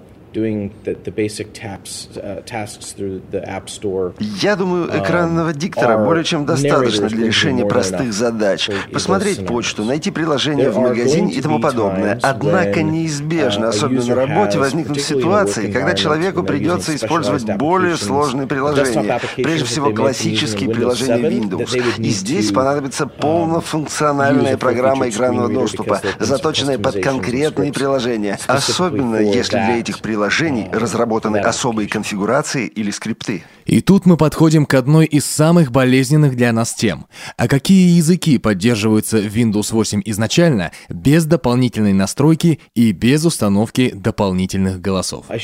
[4.19, 8.69] Я думаю, экранного диктора более чем достаточно для решения простых задач.
[8.93, 12.19] Посмотреть почту, найти приложение в магазине и тому подобное.
[12.21, 19.19] Однако неизбежно, uh, особенно на работе, возникнут ситуации, когда человеку придется использовать более сложные приложения.
[19.35, 21.97] Прежде всего, классические приложения 7, Windows.
[21.97, 28.37] И здесь понадобится um, полнофункциональная программа экранного доступа, заточенная под конкретные приложения.
[28.47, 33.43] Особенно, если для этих приложений uh, разработаны особые конфигурации или скрипты.
[33.65, 37.07] И тут мы подходим к одной из самых болезненных для нас тем.
[37.35, 44.79] А какие языки поддерживаются в Windows 8 изначально, без дополнительной настройки и без установки дополнительных
[44.79, 45.25] голосов?
[45.29, 45.37] Got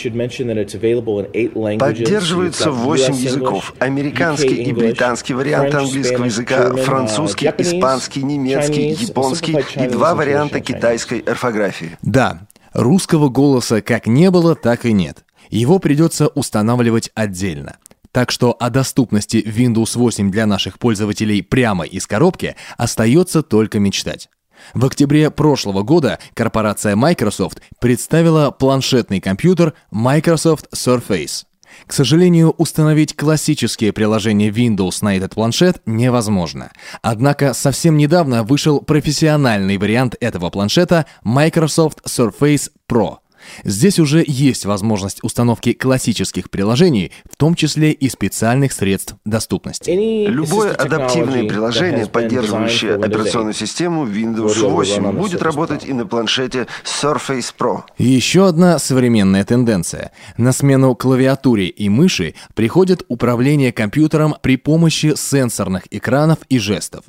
[2.71, 3.73] 8 US языков.
[3.79, 11.19] Американский и британский варианты английского языка, uh, французский, испанский, немецкий, японский и два варианта китайской
[11.19, 11.97] орфографии.
[12.01, 15.25] Да, русского голоса как не было, так и нет.
[15.49, 17.77] Его придется устанавливать отдельно.
[18.11, 24.29] Так что о доступности Windows 8 для наших пользователей прямо из коробки остается только мечтать.
[24.73, 31.45] В октябре прошлого года корпорация Microsoft представила планшетный компьютер Microsoft Surface.
[31.85, 36.71] К сожалению, установить классические приложения Windows на этот планшет невозможно.
[37.01, 43.17] Однако совсем недавно вышел профессиональный вариант этого планшета Microsoft Surface Pro–
[43.63, 49.91] Здесь уже есть возможность установки классических приложений, в том числе и специальных средств доступности.
[49.91, 57.81] Любое адаптивное приложение, поддерживающее операционную систему Windows 8, будет работать и на планшете Surface Pro.
[57.97, 60.11] Еще одна современная тенденция.
[60.37, 67.05] На смену клавиатуре и мыши приходит управление компьютером при помощи сенсорных экранов и жестов.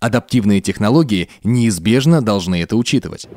[0.00, 3.28] Адаптивные технологии неизбежно должны это учитывать.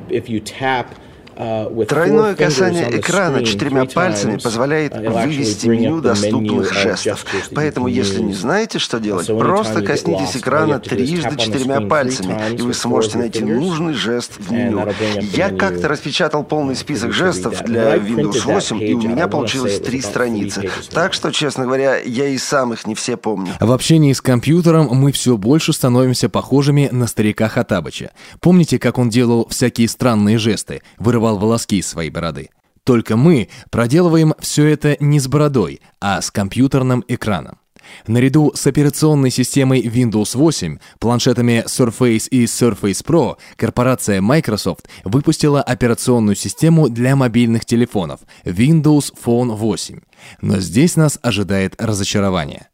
[1.36, 7.26] Тройное касание экрана четырьмя пальцами позволяет вывести меню доступных жестов.
[7.56, 13.18] Поэтому, если не знаете, что делать, просто коснитесь экрана трижды четырьмя пальцами, и вы сможете
[13.18, 14.88] найти нужный жест в меню.
[15.34, 20.70] Я как-то распечатал полный список жестов для Windows 8, и у меня получилось три страницы.
[20.92, 23.54] Так что, честно говоря, я и сам их не все помню.
[23.60, 28.12] В общении с компьютером мы все больше становимся похожими на старика Хатабыча.
[28.40, 30.82] Помните, как он делал всякие странные жесты?
[30.98, 32.50] Вырывал вырывал волоски из своей бороды.
[32.84, 37.60] Только мы проделываем все это не с бородой, а с компьютерным экраном.
[38.08, 46.36] Наряду с операционной системой Windows 8, планшетами Surface и Surface Pro, корпорация Microsoft выпустила операционную
[46.36, 50.00] систему для мобильных телефонов Windows Phone 8.
[50.42, 52.68] Но здесь нас ожидает разочарование.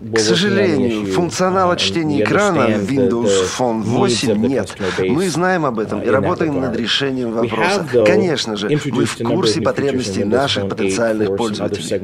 [0.00, 4.74] К сожалению, функционала чтения экрана в Windows Phone 8 нет.
[4.98, 7.86] Мы знаем об этом и работаем над решением вопроса.
[8.06, 12.00] Конечно же, мы в курсе потребностей наших потенциальных пользователей.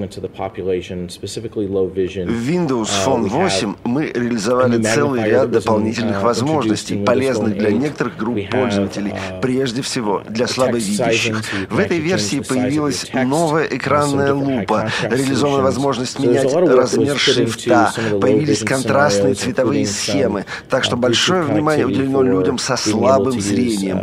[2.27, 9.15] В Windows Phone 8 мы реализовали целый ряд дополнительных возможностей, полезных для некоторых групп пользователей,
[9.41, 11.41] прежде всего для слабовидящих.
[11.71, 17.86] В этой версии появилась новая экранная лупа, реализована возможность менять размер шрифта,
[18.21, 24.01] появились контрастные цветовые схемы, так что большое внимание уделено людям со слабым зрением.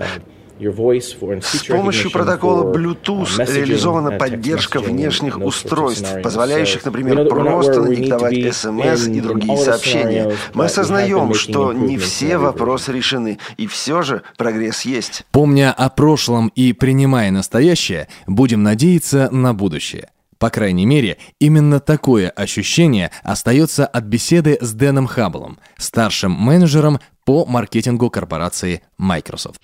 [0.60, 9.58] С помощью протокола Bluetooth реализована поддержка внешних устройств, позволяющих, например, просто надиктовать SMS и другие
[9.58, 10.34] сообщения.
[10.54, 15.24] Мы осознаем, что не все вопросы решены, и все же прогресс есть.
[15.32, 20.10] Помня о прошлом и принимая настоящее, будем надеяться на будущее.
[20.44, 27.46] По крайней мере, именно такое ощущение остается от беседы с Дэном Хабблом, старшим менеджером по
[27.46, 29.62] маркетингу корпорации Microsoft.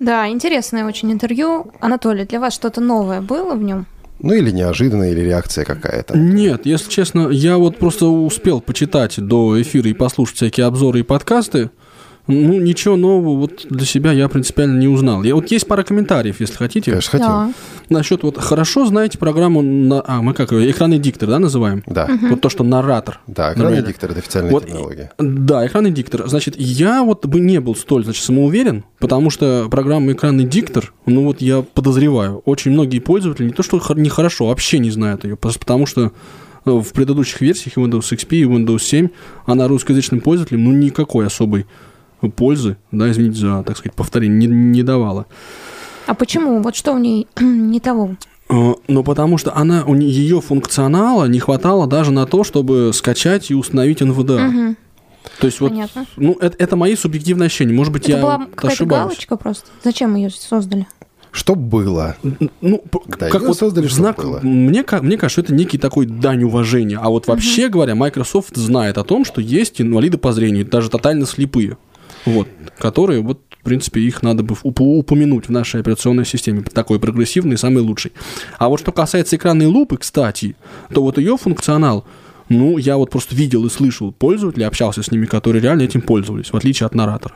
[0.00, 1.72] Да, интересное очень интервью.
[1.78, 3.84] Анатолий, для вас что-то новое было в нем?
[4.18, 6.16] Ну или неожиданная, или реакция какая-то.
[6.16, 11.02] Нет, если честно, я вот просто успел почитать до эфира и послушать всякие обзоры и
[11.02, 11.68] подкасты.
[12.28, 15.24] Ну, ничего нового вот для себя я принципиально не узнал.
[15.24, 16.92] Я, вот есть пара комментариев, если хотите.
[16.92, 17.26] Конечно, хотим.
[17.26, 17.52] Да.
[17.88, 21.82] Насчет вот хорошо знаете программу, на, а, мы как ее, экранный диктор, да, называем?
[21.86, 22.04] Да.
[22.04, 22.28] Угу.
[22.28, 23.20] Вот то, что наратор.
[23.26, 23.86] Да, экранный например.
[23.86, 25.12] диктор– это официальная вот, терминология.
[25.18, 26.28] Да, экранный диктор.
[26.28, 31.24] Значит, я вот бы не был столь, значит, самоуверен, потому что программа экранный диктор, ну
[31.24, 35.86] вот я подозреваю, очень многие пользователи не то, что нехорошо, вообще не знают ее, потому
[35.86, 36.12] что
[36.64, 39.08] э, в предыдущих версиях Windows XP и Windows 7
[39.46, 41.66] она русскоязычным пользователям ну никакой особой
[42.30, 45.26] пользы, да, извините за, так сказать, повторение, не, не давала.
[46.06, 46.60] А почему?
[46.62, 48.16] Вот что в ней не того?
[48.48, 53.50] Э, ну, потому что она, у ее функционала не хватало даже на то, чтобы скачать
[53.50, 54.48] и установить NVDA.
[54.48, 54.76] Угу.
[55.38, 56.06] То есть Понятно.
[56.16, 57.72] вот, ну, это, это мои субъективные ощущения.
[57.72, 59.66] Может быть, это я была какая-то галочка просто.
[59.82, 60.86] Зачем ее создали?
[61.30, 62.16] Что было?
[62.60, 62.84] Ну,
[63.18, 64.40] да, как вот создали, знак, было.
[64.42, 66.98] Мне, мне кажется, это некий такой дань уважения.
[67.00, 67.70] А вот вообще uh-huh.
[67.70, 71.78] говоря, Microsoft знает о том, что есть инвалиды по зрению, даже тотально слепые
[72.24, 77.58] вот, которые, вот, в принципе, их надо бы упомянуть в нашей операционной системе, такой прогрессивный,
[77.58, 78.12] самый лучший.
[78.58, 80.56] А вот что касается экранной лупы, кстати,
[80.92, 82.04] то вот ее функционал,
[82.48, 86.52] ну, я вот просто видел и слышал пользователей, общался с ними, которые реально этим пользовались,
[86.52, 87.34] в отличие от наратора.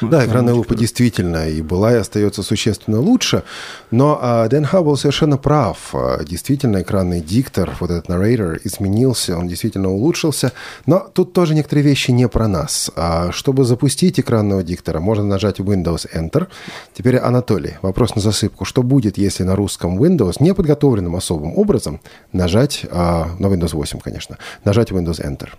[0.00, 3.42] Да, экранная лупа действительно и была, и остается существенно лучше.
[3.90, 5.94] Но а, Дэн Хаббл совершенно прав.
[5.94, 10.52] А, действительно, экранный диктор, вот этот нарратор, изменился, он действительно улучшился.
[10.86, 12.90] Но тут тоже некоторые вещи не про нас.
[12.96, 16.48] А, чтобы запустить экранного диктора, можно нажать Windows Enter.
[16.94, 18.64] Теперь, Анатолий, вопрос на засыпку.
[18.64, 22.00] Что будет, если на русском Windows, не подготовленным особым образом,
[22.32, 25.50] нажать, а, на Windows 8, конечно, нажать Windows Enter?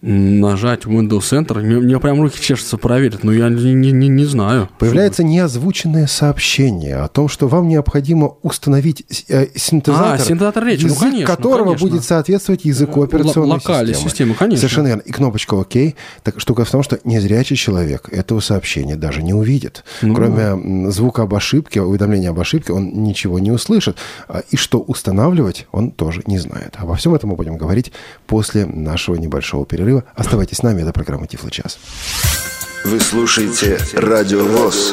[0.00, 4.68] Нажать Windows Center, мне, мне прям руки чешутся проверить, но я не, не, не знаю.
[4.78, 10.98] Появляется неозвученное сообщение о том, что вам необходимо установить э, синтезатор, а, синтезатор речи, язык
[10.98, 11.88] ну, конечно, которого ну, конечно.
[11.88, 14.10] будет соответствовать языку операционной локальной системы.
[14.10, 14.60] системы, конечно.
[14.60, 15.00] Совершенно верно.
[15.00, 15.74] И кнопочка ОК.
[16.22, 19.84] Так штука в том, что незрячий человек этого сообщения даже не увидит.
[20.02, 23.96] Ну, Кроме звука об ошибке, уведомления об ошибке, он ничего не услышит.
[24.28, 26.74] А, И что устанавливать, он тоже не знает.
[26.76, 27.92] Обо всем этом мы будем говорить
[28.26, 29.87] после нашего небольшого перерыва.
[30.14, 31.78] Оставайтесь с нами, это программа Тифло час.
[32.84, 34.92] Вы слушаете Радио ВОЗ.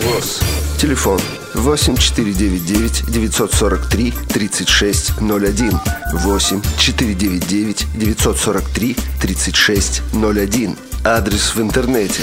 [0.80, 1.20] Телефон
[1.54, 5.80] 8499 943 3601.
[6.14, 10.78] 8 499 943 3601.
[11.04, 12.22] Адрес в интернете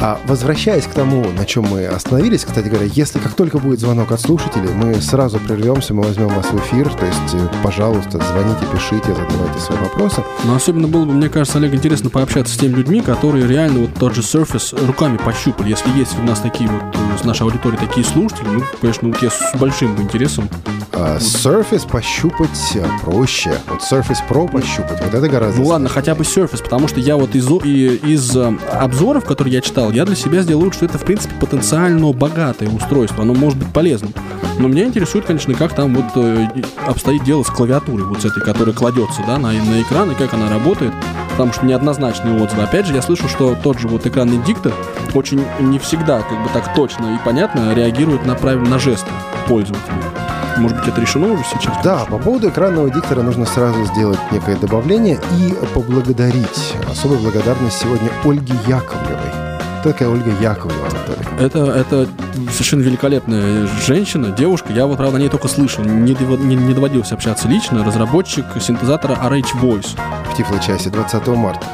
[0.00, 4.12] А возвращаясь к тому, на чем мы остановились, кстати говоря, если как только будет звонок
[4.12, 8.66] от слушателей, мы сразу прервемся, мы возьмем вас в эфир, то есть, э, пожалуйста, звоните,
[8.72, 10.22] пишите, задавайте свои вопросы.
[10.44, 13.94] Но особенно было бы, мне кажется, Олег, интересно пообщаться с теми людьми, которые реально вот
[13.94, 15.70] тот же Surface руками пощупали.
[15.70, 19.22] Если есть у нас такие вот, э, с нашей аудитории такие слушатели, ну, конечно, вот
[19.22, 20.50] я с большим интересом.
[20.92, 23.58] А Surface пощупать э, проще.
[23.68, 27.16] Вот Surface Pro пощупать, вот это гораздо Ну ладно, хотя бы Surface, потому что я
[27.16, 31.04] вот из, из обзоров, которые я читал, я для себя сделал вывод, что это, в
[31.04, 34.12] принципе, потенциально богатое устройство, оно может быть полезным.
[34.58, 36.48] Но меня интересует, конечно, как там вот э,
[36.86, 40.32] обстоит дело с клавиатурой, вот с этой, которая кладется, да, на, на экран, и как
[40.32, 40.92] она работает,
[41.30, 42.62] потому что неоднозначные отзывы.
[42.62, 44.72] Опять же, я слышу, что тот же вот экранный диктор
[45.14, 49.10] очень не всегда, как бы так точно и понятно реагирует на правильно на жесты
[49.46, 49.94] пользователя.
[50.56, 51.76] Может быть, это решено уже сейчас?
[51.84, 56.74] Да, по поводу экранного диктора нужно сразу сделать некое добавление и поблагодарить.
[56.90, 59.35] Особая благодарность сегодня Ольге Яковлевой.
[59.86, 61.44] Такая Ольга Яковлева, Анатолий?
[61.44, 62.08] Это, это
[62.50, 64.72] совершенно великолепная женщина, девушка.
[64.72, 65.84] Я вот, правда, о ней только слышал.
[65.84, 67.84] Не, не, не доводилось общаться лично.
[67.84, 69.90] Разработчик синтезатора RH Voice.
[70.28, 71.64] В Тифло-часе 20 марта.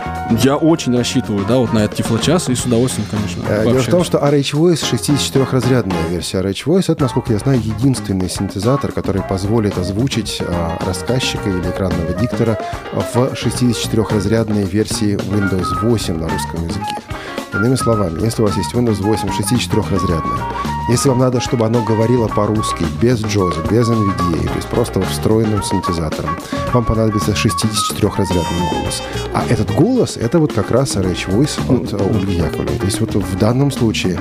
[0.43, 3.87] Я очень рассчитываю, да, вот на этот тифлочас и с удовольствием, конечно, Э, Дело в
[3.87, 6.93] том, что RH Voice 64-разрядная версия RH Voice.
[6.93, 12.59] Это, насколько я знаю, единственный синтезатор, который позволит озвучить а, рассказчика или экранного диктора
[12.93, 16.97] в 64-разрядной версии Windows 8 на русском языке.
[17.55, 20.41] Иными словами, если у вас есть Windows 8 64-разрядная,
[20.89, 25.63] если вам надо, чтобы оно говорило по-русски, без джоза, без NVDA, то есть просто встроенным
[25.63, 26.39] синтезатором,
[26.73, 29.03] вам понадобится 64-разрядный голос.
[29.35, 32.79] А этот голос, это вот как раз RH Voice от э, Ольги Яковлевой.
[32.79, 34.19] То есть вот в данном случае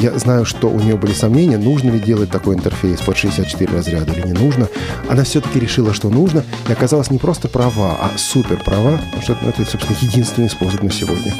[0.00, 4.12] я знаю, что у нее были сомнения, нужно ли делать такой интерфейс под 64 разряда
[4.12, 4.68] или не нужно.
[5.08, 9.38] Она все-таки решила, что нужно, и оказалась не просто права, а супер права, потому что
[9.42, 11.34] ну, это, собственно, единственный способ на сегодня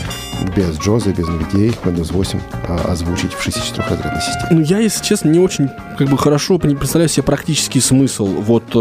[0.57, 4.49] без джоза, без NVDA, Windows 8 а, озвучить в 64-разрядной системе.
[4.51, 8.79] Ну, я, если честно, не очень как бы хорошо представляю себе практический смысл вот э,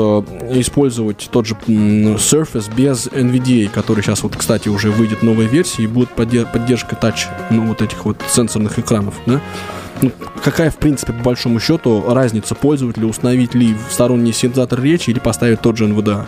[0.60, 5.88] использовать тот же Surface без NVDA, который сейчас вот, кстати, уже выйдет новая версия и
[5.88, 9.42] будет подде- поддержка тач, ну, вот этих вот сенсорных экранов, да?
[10.02, 10.12] Ну,
[10.44, 15.62] какая, в принципе, по большому счету, разница пользователя, установить ли сторонний синтезатор речи или поставить
[15.62, 16.26] тот же NVDA?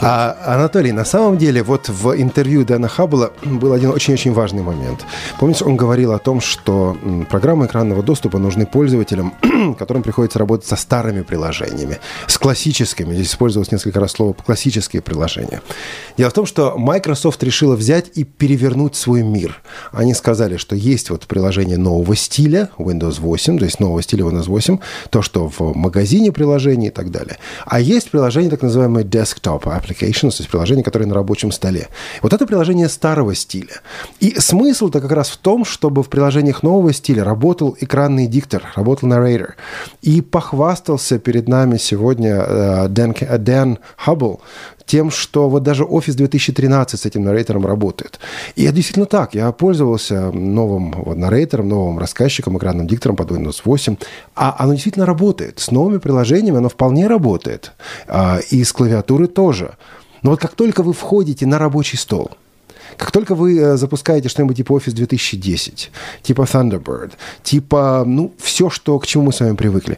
[0.00, 5.04] А, Анатолий, на самом деле, вот в интервью Дэна Хаббла был один очень-очень важный момент.
[5.38, 6.96] Помните, он говорил о том, что
[7.28, 9.34] программы экранного доступа нужны пользователям,
[9.78, 13.14] которым приходится работать со старыми приложениями, с классическими.
[13.14, 15.60] Здесь использовалось несколько раз слово «классические приложения».
[16.16, 19.60] Дело в том, что Microsoft решила взять и перевернуть свой мир.
[19.92, 24.46] Они сказали, что есть вот приложение нового стиля, Windows 8, то есть нового стиля Windows
[24.46, 24.78] 8,
[25.10, 27.38] то, что в магазине приложений и так далее.
[27.66, 31.88] А есть приложение, так называемое desktop applications, то есть приложение, которое на рабочем столе.
[32.22, 33.80] Вот это приложение старого стиля.
[34.20, 39.08] И смысл-то как раз в том, чтобы в приложениях нового стиля работал экранный диктор, работал
[39.08, 39.52] narrator.
[40.02, 44.40] И похвастался перед нами сегодня э, Дэн, Ке- Дэн Хаббл
[44.90, 48.18] тем, что вот даже Office 2013 с этим нарейтором работает.
[48.56, 49.34] И это действительно так.
[49.34, 53.96] Я пользовался новым вот, нарейтором, новым рассказчиком, экранным диктором под Windows 8,
[54.34, 55.60] а оно действительно работает.
[55.60, 57.72] С новыми приложениями оно вполне работает.
[58.08, 59.76] А, и с клавиатуры тоже.
[60.22, 62.32] Но вот как только вы входите на рабочий стол,
[63.00, 65.90] Как только вы э, запускаете что-нибудь типа Office 2010,
[66.22, 69.96] типа Thunderbird, типа, ну, все, что, к чему мы с вами привыкли,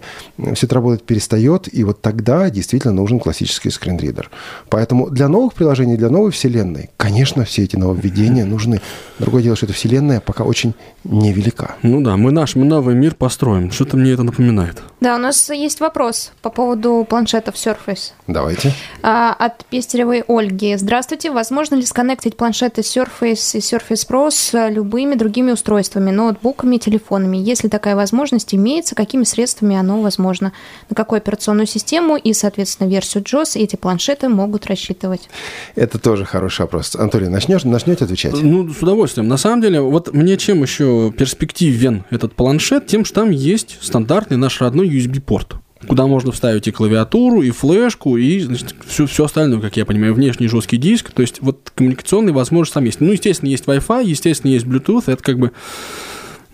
[0.54, 4.30] все это работать перестает, и вот тогда действительно нужен классический скринридер.
[4.68, 8.80] Поэтому для новых приложений, для новой вселенной, конечно, все эти нововведения нужны.
[9.18, 11.74] Другое дело, что эта вселенная пока очень невелика.
[11.82, 13.72] Ну да, мы наш, мы новый мир построим.
[13.72, 14.80] Что-то мне это напоминает.
[15.00, 18.12] Да, у нас есть вопрос по поводу планшетов Surface.
[18.28, 18.72] Давайте.
[19.02, 20.76] А, от Пестеревой Ольги.
[20.76, 21.32] Здравствуйте.
[21.32, 27.38] Возможно ли сконнектить планшеты Surface и Surface Pro с любыми другими устройствами, ноутбуками, телефонами?
[27.38, 30.52] Если такая возможность имеется, какими средствами оно возможно?
[30.90, 35.28] На какую операционную систему и, соответственно, версию JOS эти планшеты могут рассчитывать?
[35.74, 36.94] Это тоже хороший вопрос.
[36.96, 38.34] Анатолий, начнешь, начнете отвечать?
[38.34, 39.28] Ну, с удовольствием.
[39.28, 44.36] На самом деле, вот мне чем еще перспективен этот планшет, тем, что там есть стандартный
[44.36, 45.56] наш родной USB-порт
[45.86, 50.14] куда можно вставить и клавиатуру, и флешку, и значит, все, все остальное, как я понимаю,
[50.14, 51.10] внешний жесткий диск.
[51.10, 53.00] То есть вот коммуникационные возможности там есть.
[53.00, 55.04] Ну, естественно, есть Wi-Fi, естественно, есть Bluetooth.
[55.06, 55.52] Это как бы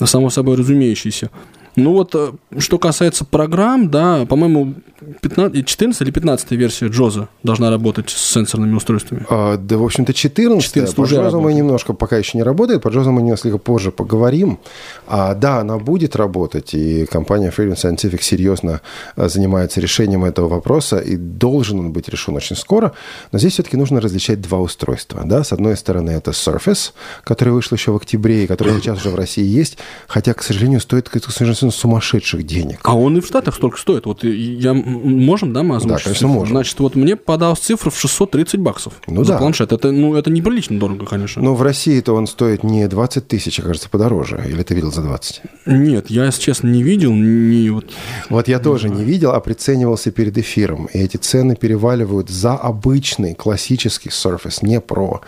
[0.04, 1.30] само собой разумеющееся.
[1.76, 4.74] Ну вот, э, что касается программ, да, по-моему,
[5.20, 9.24] 15, 14 или 15 версия Джоза должна работать с сенсорными устройствами.
[9.28, 12.88] А, да, в общем-то, 14, 14 по Джоза мы немножко пока еще не работает, по
[12.88, 14.58] Джоза мы несколько позже поговорим.
[15.06, 18.80] А, да, она будет работать, и компания Freedom Scientific серьезно
[19.16, 22.92] а, занимается решением этого вопроса, и должен он быть решен очень скоро.
[23.32, 25.22] Но здесь все-таки нужно различать два устройства.
[25.24, 25.44] Да?
[25.44, 26.92] С одной стороны, это Surface,
[27.24, 30.80] который вышел еще в октябре, и который сейчас уже в России есть, хотя, к сожалению,
[30.80, 32.80] стоит, к сожалению, сумасшедших денег.
[32.82, 34.06] А он и в Штатах столько стоит.
[34.06, 35.98] Вот я можем, да, мы озвучить?
[35.98, 36.54] Да, конечно, можем.
[36.54, 39.38] Значит, вот мне подалась цифра в 630 баксов ну, за да.
[39.38, 39.72] планшет.
[39.72, 41.42] Это, ну, это неприлично дорого, конечно.
[41.42, 44.44] Но в России-то он стоит не 20 тысяч, а, кажется, подороже.
[44.48, 45.42] Или ты видел за 20?
[45.66, 47.12] Нет, я, если честно, не видел.
[47.12, 47.86] Не вот...
[48.30, 50.86] вот я тоже не видел, а приценивался перед эфиром.
[50.86, 55.20] И эти цены переваливают за обычный классический Surface, не Pro.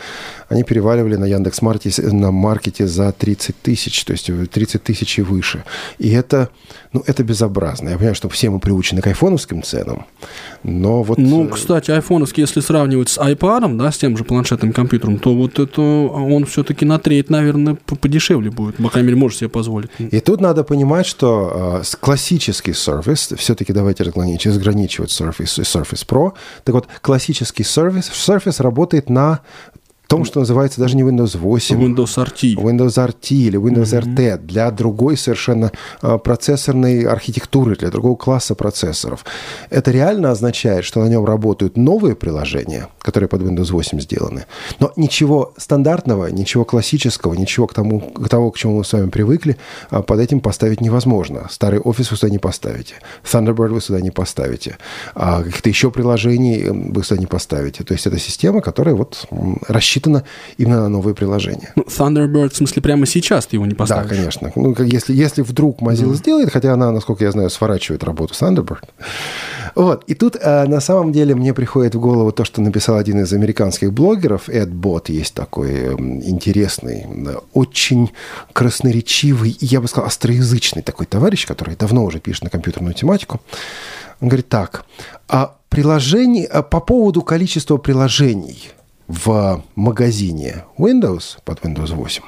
[0.50, 5.62] Они переваливали на Яндекс.Маркете, на маркете за 30 тысяч, то есть 30 тысяч и выше.
[5.98, 6.48] И это,
[6.92, 7.90] ну, это безобразно.
[7.90, 10.06] Я понимаю, что все мы приучены к айфоновским ценам,
[10.64, 11.18] но вот...
[11.18, 15.36] Ну, э, кстати, айфоновский, если сравнивать с iPad, да, с тем же планшетным компьютером, то
[15.36, 18.76] вот это он все-таки на треть, наверное, подешевле будет.
[18.78, 19.90] По крайней мере, может себе позволить.
[20.00, 26.32] И тут надо понимать, что э, классический Surface, все-таки давайте разграничивать Surface и Surface Pro.
[26.64, 29.42] Так вот, классический Surface, Surface работает на
[30.10, 31.80] том, что называется даже не Windows 8.
[31.80, 32.54] Windows RT.
[32.56, 34.16] Windows RT или Windows mm-hmm.
[34.16, 35.70] RT для другой совершенно
[36.02, 39.24] а, процессорной архитектуры, для другого класса процессоров.
[39.70, 44.46] Это реально означает, что на нем работают новые приложения, которые под Windows 8 сделаны.
[44.80, 49.10] Но ничего стандартного, ничего классического, ничего к тому, к тому, к чему мы с вами
[49.10, 49.58] привыкли,
[49.90, 51.46] а, под этим поставить невозможно.
[51.50, 52.94] Старый офис вы сюда не поставите.
[53.22, 54.76] Thunderbird вы сюда не поставите.
[55.14, 57.84] А каких-то еще приложений вы сюда не поставите.
[57.84, 59.28] То есть это система, которая вот
[59.68, 60.24] рассчитана рассчитано
[60.58, 61.72] именно на новые приложения.
[61.76, 64.08] Ну, Thunderbird, в смысле, прямо сейчас ты его не поставишь?
[64.08, 64.52] Да, конечно.
[64.56, 66.14] Ну, если, если вдруг Mozilla mm.
[66.14, 68.84] сделает, хотя она, насколько я знаю, сворачивает работу Thunderbird.
[69.74, 70.04] Вот.
[70.06, 73.32] И тут э, на самом деле мне приходит в голову то, что написал один из
[73.32, 77.06] американских блогеров, Эд Бот, есть такой э, интересный,
[77.52, 78.10] очень
[78.52, 83.40] красноречивый, я бы сказал, остроязычный такой товарищ, который давно уже пишет на компьютерную тематику.
[84.20, 84.84] Он говорит так,
[85.28, 88.70] а приложений, а по поводу количества приложений–
[89.10, 92.22] в магазине Windows под Windows 8,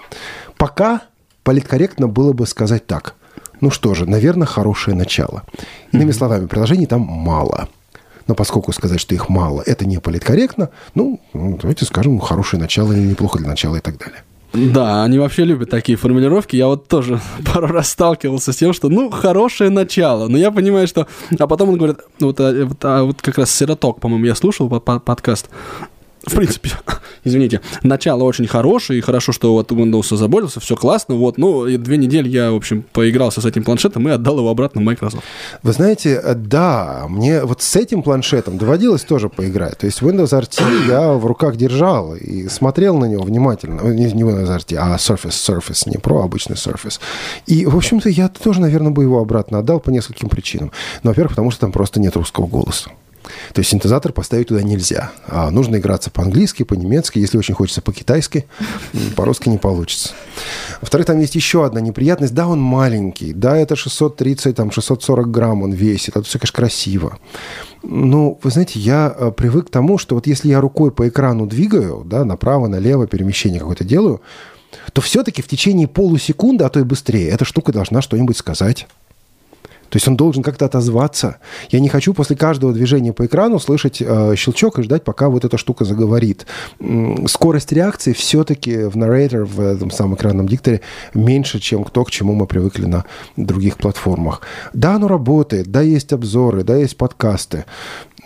[0.56, 1.02] пока
[1.44, 3.14] политкорректно было бы сказать так.
[3.60, 5.44] Ну что же, наверное, хорошее начало.
[5.92, 6.12] Иными mm-hmm.
[6.12, 7.68] словами, приложений там мало.
[8.26, 12.92] Но поскольку сказать, что их мало, это не политкорректно, ну, ну давайте скажем, хорошее начало
[12.92, 14.22] или неплохо для начала и так далее.
[14.52, 16.56] Да, они вообще любят такие формулировки.
[16.56, 17.20] Я вот тоже
[17.54, 20.26] пару раз сталкивался с тем, что, ну, хорошее начало.
[20.26, 21.06] Но я понимаю, что...
[21.38, 24.68] А потом он говорит, вот, а, вот, а, вот как раз Сироток, по-моему, я слушал
[24.68, 25.48] подкаст
[26.26, 26.70] в принципе,
[27.24, 31.76] извините, начало очень хорошее, и хорошо, что вот Windows заботился, все классно, вот, ну, и
[31.76, 35.24] две недели я, в общем, поигрался с этим планшетом и отдал его обратно Microsoft.
[35.62, 40.30] Вы знаете, э, да, мне вот с этим планшетом доводилось тоже поиграть, то есть Windows
[40.30, 44.76] RT я в руках держал и смотрел на него внимательно, э, не, не Windows RT,
[44.76, 47.00] а Surface, Surface, не Pro, а обычный Surface.
[47.46, 50.72] И, в общем-то, я тоже, наверное, бы его обратно отдал по нескольким причинам.
[51.02, 52.90] Ну, во-первых, потому что там просто нет русского голоса.
[53.52, 55.12] То есть синтезатор поставить туда нельзя.
[55.26, 58.46] А нужно играться по-английски, по-немецки, если очень хочется по-китайски,
[59.16, 60.10] по-русски не получится.
[60.80, 62.34] Во-вторых, там есть еще одна неприятность.
[62.34, 66.16] Да, он маленький, да, это 630, там, 640 грамм он весит.
[66.16, 67.18] Это все, конечно, красиво.
[67.82, 71.46] Ну, вы знаете, я э, привык к тому, что вот если я рукой по экрану
[71.46, 74.20] двигаю, да, направо, налево, перемещение какое-то делаю,
[74.92, 78.86] то все-таки в течение полусекунды, а то и быстрее, эта штука должна что-нибудь сказать.
[79.92, 81.36] То есть он должен как-то отозваться.
[81.68, 85.44] Я не хочу после каждого движения по экрану слышать э, щелчок и ждать, пока вот
[85.44, 86.46] эта штука заговорит.
[87.26, 90.80] Скорость реакции все-таки в Narrator, в этом самом экранном дикторе,
[91.12, 93.04] меньше, чем то, к чему мы привыкли на
[93.36, 94.40] других платформах.
[94.72, 97.66] Да, оно работает, да, есть обзоры, да, есть подкасты.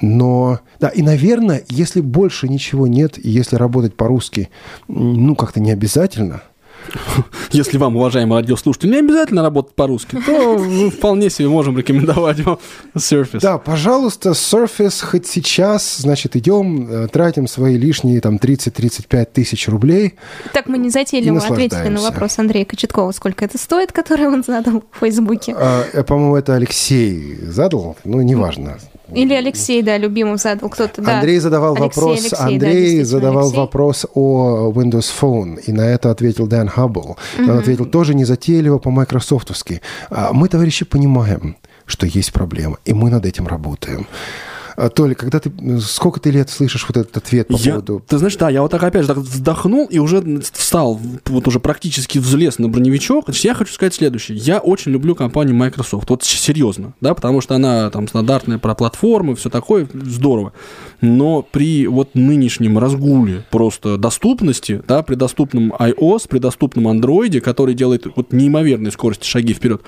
[0.01, 4.51] Но, да, и, наверное, если больше ничего нет, и если работать по-русски,
[4.87, 6.43] ну, как-то не обязательно–
[7.51, 12.59] если вам, уважаемый радиослушатель, не обязательно работать по-русски, то мы вполне себе можем рекомендовать вам
[12.95, 13.41] Surface.
[13.41, 20.15] Да, пожалуйста, Surface хоть сейчас, значит, идем, э, тратим свои лишние там 30-35 тысяч рублей.
[20.53, 24.83] Так мы не затейливо ответили на вопрос Андрея Кочеткова, сколько это стоит, который он задал
[24.91, 25.55] в Фейсбуке.
[25.57, 28.79] А, э, по-моему, это Алексей задал, ну, неважно.
[29.13, 31.01] Или Алексей, да, любимым задал кто-то.
[31.01, 31.17] Да.
[31.17, 32.21] Андрей задавал Алексей, вопрос.
[32.21, 33.59] Алексей, Андрей да, задавал Алексей.
[33.59, 37.17] вопрос о Windows Phone, и на это ответил Дэн Хаббл.
[37.39, 37.51] Mm-hmm.
[37.51, 39.81] Он ответил тоже незатейливо по-майкрософтовски.
[40.11, 44.07] А мы, товарищи, понимаем, что есть проблема, и мы над этим работаем.
[44.77, 45.51] А, Толя, когда ты,
[45.81, 48.03] сколько ты лет слышишь вот этот ответ по я, поводу...
[48.07, 50.23] Ты знаешь, да, я вот так опять же так вздохнул и уже
[50.53, 53.25] встал, вот уже практически взлез на броневичок.
[53.25, 54.37] Значит, я хочу сказать следующее.
[54.37, 59.35] Я очень люблю компанию Microsoft, вот серьезно, да, потому что она там стандартная про платформы,
[59.35, 60.53] все такое, здорово.
[61.01, 67.75] Но при вот нынешнем разгуле просто доступности, да, при доступном iOS, при доступном Android, который
[67.75, 69.81] делает вот неимоверные скорости шаги вперед,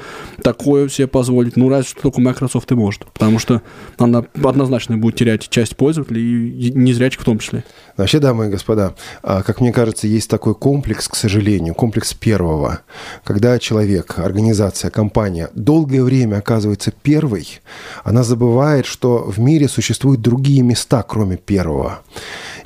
[0.42, 3.60] такое себе позволить, ну, разве что только Microsoft и может, потому что
[3.98, 7.64] она однозначно однозначно будет терять часть пользователей, и незрячих в том числе.
[7.96, 12.80] Вообще, дамы и господа, а, как мне кажется, есть такой комплекс, к сожалению, комплекс первого.
[13.24, 17.60] Когда человек, организация, компания долгое время оказывается первой,
[18.04, 22.00] она забывает, что в мире существуют другие места, кроме первого.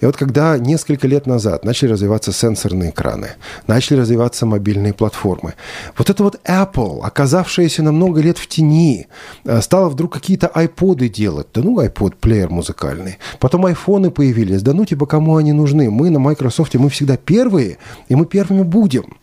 [0.02, 3.28] И вот когда несколько лет назад начали развиваться сенсорные экраны,
[3.68, 5.54] начали развиваться мобильные платформы,
[5.96, 9.06] вот это вот Apple, оказавшаяся на много лет в тени,
[9.44, 11.46] э, стала вдруг какие-то айподы делать.
[11.54, 13.18] Да ну, iPod, плеер музыкальный.
[13.38, 14.62] Потом айфоны появились.
[14.62, 15.88] Да ну, типа, кому они нужны?
[15.88, 17.78] Мы на Microsoft, мы всегда первые,
[18.08, 19.16] и мы первыми будем.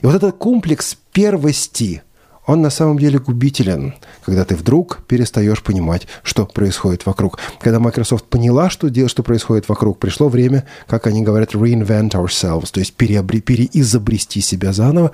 [0.00, 2.02] И вот этот комплекс первости–
[2.50, 3.94] он на самом деле губителен,
[4.24, 7.38] когда ты вдруг перестаешь понимать, что происходит вокруг.
[7.60, 12.72] Когда Microsoft поняла, что, делать, что происходит вокруг, пришло время, как они говорят, reinvent ourselves,
[12.72, 15.12] то есть переобре, переизобрести себя заново,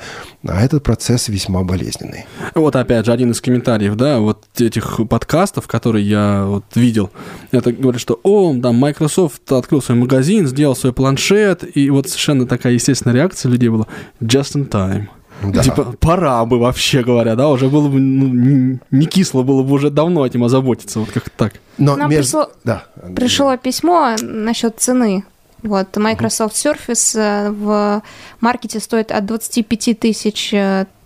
[0.49, 2.25] а этот процесс весьма болезненный.
[2.55, 7.11] Вот опять же один из комментариев, да, вот этих подкастов, которые я вот видел,
[7.53, 12.47] это говорит, что, о, да, Microsoft открыл свой магазин, сделал свой планшет, и вот совершенно
[12.47, 13.87] такая естественная реакция людей была
[14.23, 15.09] just in time.
[15.43, 15.63] Да.
[15.63, 19.91] Типа, пора бы, вообще говоря, да, уже было бы, ну, не кисло было бы уже
[19.91, 21.55] давно этим озаботиться, вот как так.
[21.79, 22.23] Но Нам между...
[22.23, 22.85] пришло, да.
[23.15, 25.25] пришло письмо насчет цены.
[25.63, 28.03] Вот, Microsoft Surface э, в
[28.41, 30.51] маркете стоит от 25 тысяч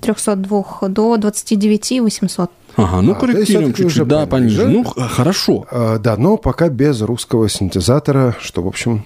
[0.01, 2.51] 302 э, до 29 800.
[2.85, 4.67] Ага, ну а, корректируем чуть-чуть, да, пониже.
[4.69, 5.67] Ну, хорошо.
[5.71, 9.05] А, да, но пока без русского синтезатора, что, в общем...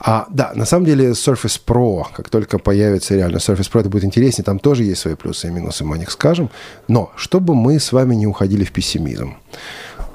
[0.00, 4.04] А, да, на самом деле Surface Pro, как только появится реально Surface Pro, это будет
[4.04, 6.50] интереснее, там тоже есть свои плюсы и минусы, мы о них скажем.
[6.86, 9.36] Но, чтобы мы с вами не уходили в пессимизм.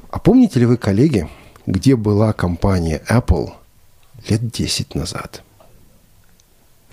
[0.10, 1.28] А помните ли вы, коллеги,
[1.66, 3.52] где была компания Apple
[4.30, 5.44] лет 10 назад?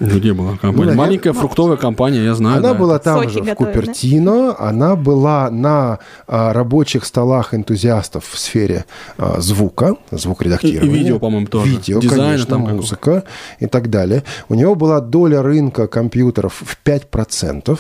[0.01, 0.92] Где была компания?
[0.92, 2.59] Ну, Маленькая ну, фруктовая компания, я знаю.
[2.59, 2.74] Она да.
[2.74, 4.57] была там Соки же, готовят, в Купертино.
[4.59, 4.68] Да?
[4.68, 8.86] Она была на а, рабочих столах энтузиастов в сфере
[9.18, 10.90] а, звука, звукоредактирования.
[10.90, 11.72] И, и видео, по-моему, тоже.
[11.72, 13.24] Видео, Дизайна, конечно, там музыка
[13.59, 14.24] и так далее.
[14.48, 17.78] У него была доля рынка компьютеров в 5%.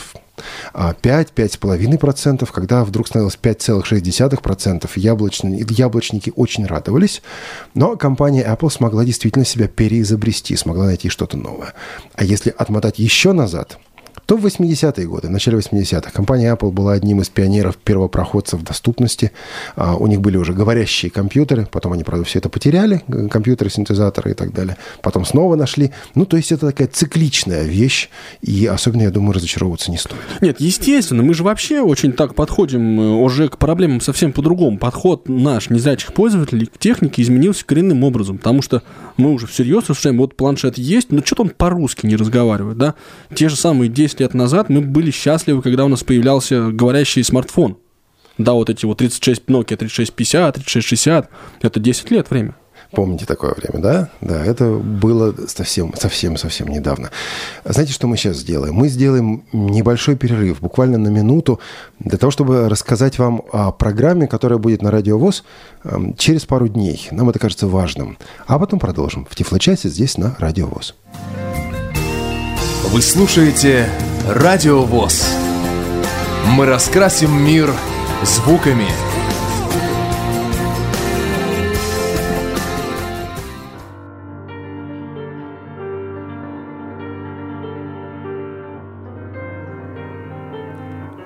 [0.74, 7.22] 5-5,5%, а когда вдруг становилось 5,6%, яблочники, яблочники очень радовались,
[7.74, 11.74] но компания Apple смогла действительно себя переизобрести, смогла найти что-то новое.
[12.14, 13.78] А если отмотать еще назад–
[14.30, 19.32] то в 80-е годы, в начале 80-х, компания Apple была одним из пионеров, первопроходцев доступности.
[19.74, 24.30] А, у них были уже говорящие компьютеры, потом они, правда, все это потеряли, компьютеры, синтезаторы
[24.30, 24.76] и так далее.
[25.02, 25.90] Потом снова нашли.
[26.14, 28.08] Ну, то есть это такая цикличная вещь,
[28.40, 30.20] и особенно, я думаю, разочаровываться не стоит.
[30.40, 34.78] Нет, естественно, мы же вообще очень так подходим э, уже к проблемам совсем по-другому.
[34.78, 38.84] Подход наш, незрячих пользователей, к технике изменился коренным образом, потому что
[39.16, 42.94] мы уже всерьез решаем, вот планшет есть, но что-то он по-русски не разговаривает, да?
[43.34, 47.76] Те же самые 10 лет назад мы были счастливы, когда у нас появлялся говорящий смартфон.
[48.38, 51.28] Да, вот эти вот 36, Nokia 3650, 3660,
[51.62, 52.54] это 10 лет время.
[52.92, 54.08] Помните такое время, да?
[54.20, 57.10] Да, это было совсем, совсем, совсем недавно.
[57.64, 58.74] Знаете, что мы сейчас сделаем?
[58.74, 61.60] Мы сделаем небольшой перерыв, буквально на минуту,
[62.00, 65.44] для того, чтобы рассказать вам о программе, которая будет на Радио ВОЗ
[65.84, 67.06] эм, через пару дней.
[67.12, 68.18] Нам это кажется важным.
[68.46, 70.96] А потом продолжим в Тифлочасе здесь на Радио ВОЗ.
[72.92, 73.88] Вы слушаете
[74.32, 75.26] Радио ВОЗ.
[76.54, 77.68] Мы раскрасим мир
[78.22, 78.86] звуками.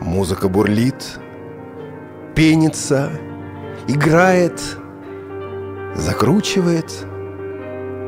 [0.00, 1.18] Музыка бурлит,
[2.34, 3.10] пенится,
[3.86, 4.62] играет,
[5.94, 6.90] закручивает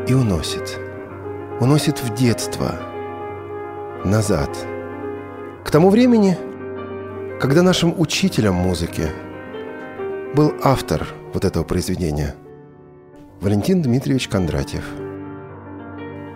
[0.08, 0.80] и уносит.
[1.60, 2.76] Уносит в детство,
[4.02, 4.48] назад.
[5.66, 6.38] К тому времени,
[7.40, 9.08] когда нашим учителем музыки
[10.32, 12.36] был автор вот этого произведения
[13.40, 14.84] Валентин Дмитриевич Кондратьев,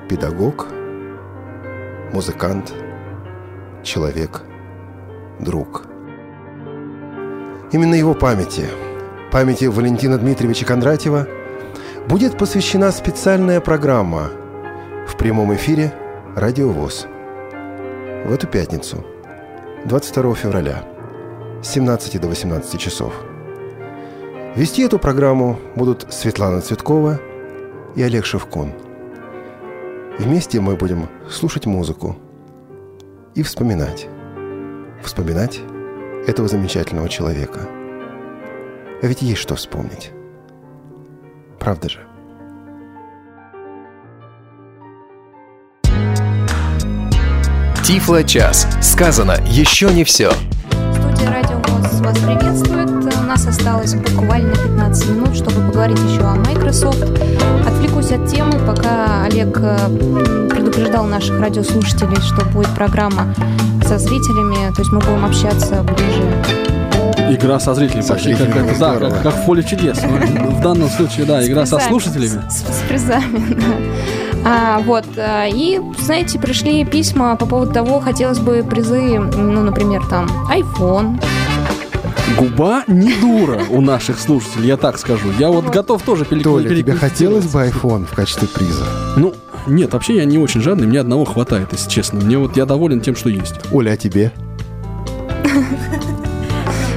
[0.08, 0.66] педагог,
[2.12, 2.74] музыкант,
[3.84, 4.42] человек,
[5.38, 5.84] друг.
[7.70, 8.64] Именно его памяти,
[9.30, 11.28] памяти Валентина Дмитриевича Кондратьева,
[12.08, 14.32] будет посвящена специальная программа
[15.06, 15.94] в прямом эфире
[16.34, 17.06] «Радио ВОЗ»
[18.24, 19.04] в эту пятницу,
[19.86, 20.84] 22 февраля,
[21.62, 23.14] с 17 до 18 часов.
[24.54, 27.18] Вести эту программу будут Светлана Цветкова
[27.96, 28.74] и Олег Шевкун.
[30.18, 32.14] Вместе мы будем слушать музыку
[33.34, 34.06] и вспоминать.
[35.02, 35.60] Вспоминать
[36.26, 37.60] этого замечательного человека.
[39.02, 40.10] А ведь есть что вспомнить.
[41.58, 42.09] Правда же?
[47.90, 48.68] Тифло-час.
[48.80, 50.30] Сказано еще не все.
[50.30, 52.88] Студия Радио ВОЗ вас приветствует.
[52.88, 57.02] У нас осталось буквально 15 минут, чтобы поговорить еще о Microsoft.
[57.66, 59.76] Отвлекусь от темы, пока Олег э,
[60.48, 63.34] предупреждал наших радиослушателей, что будет программа
[63.84, 66.22] со зрителями, то есть мы будем общаться ближе
[67.28, 69.98] Игра со зрителями, Со почти как, зрителями, это, да, как, как в поле чудес.
[70.02, 72.40] Но В данном случае, да, игра со слушателями.
[72.48, 74.19] С, с призами, да.
[74.44, 80.02] А, вот, а, и, знаете, пришли письма по поводу того, хотелось бы призы, ну, например,
[80.08, 81.22] там, iPhone,
[82.38, 85.28] Губа не дура у наших слушателей, я так скажу.
[85.38, 88.84] Я вот готов тоже перек- Толя, тебе хотелось бы iPhone в качестве приза?
[89.16, 89.34] Ну,
[89.66, 92.20] нет, вообще я не очень жадный, мне одного хватает, если честно.
[92.20, 93.56] Мне вот я доволен тем, что есть.
[93.72, 94.30] Оля, а тебе?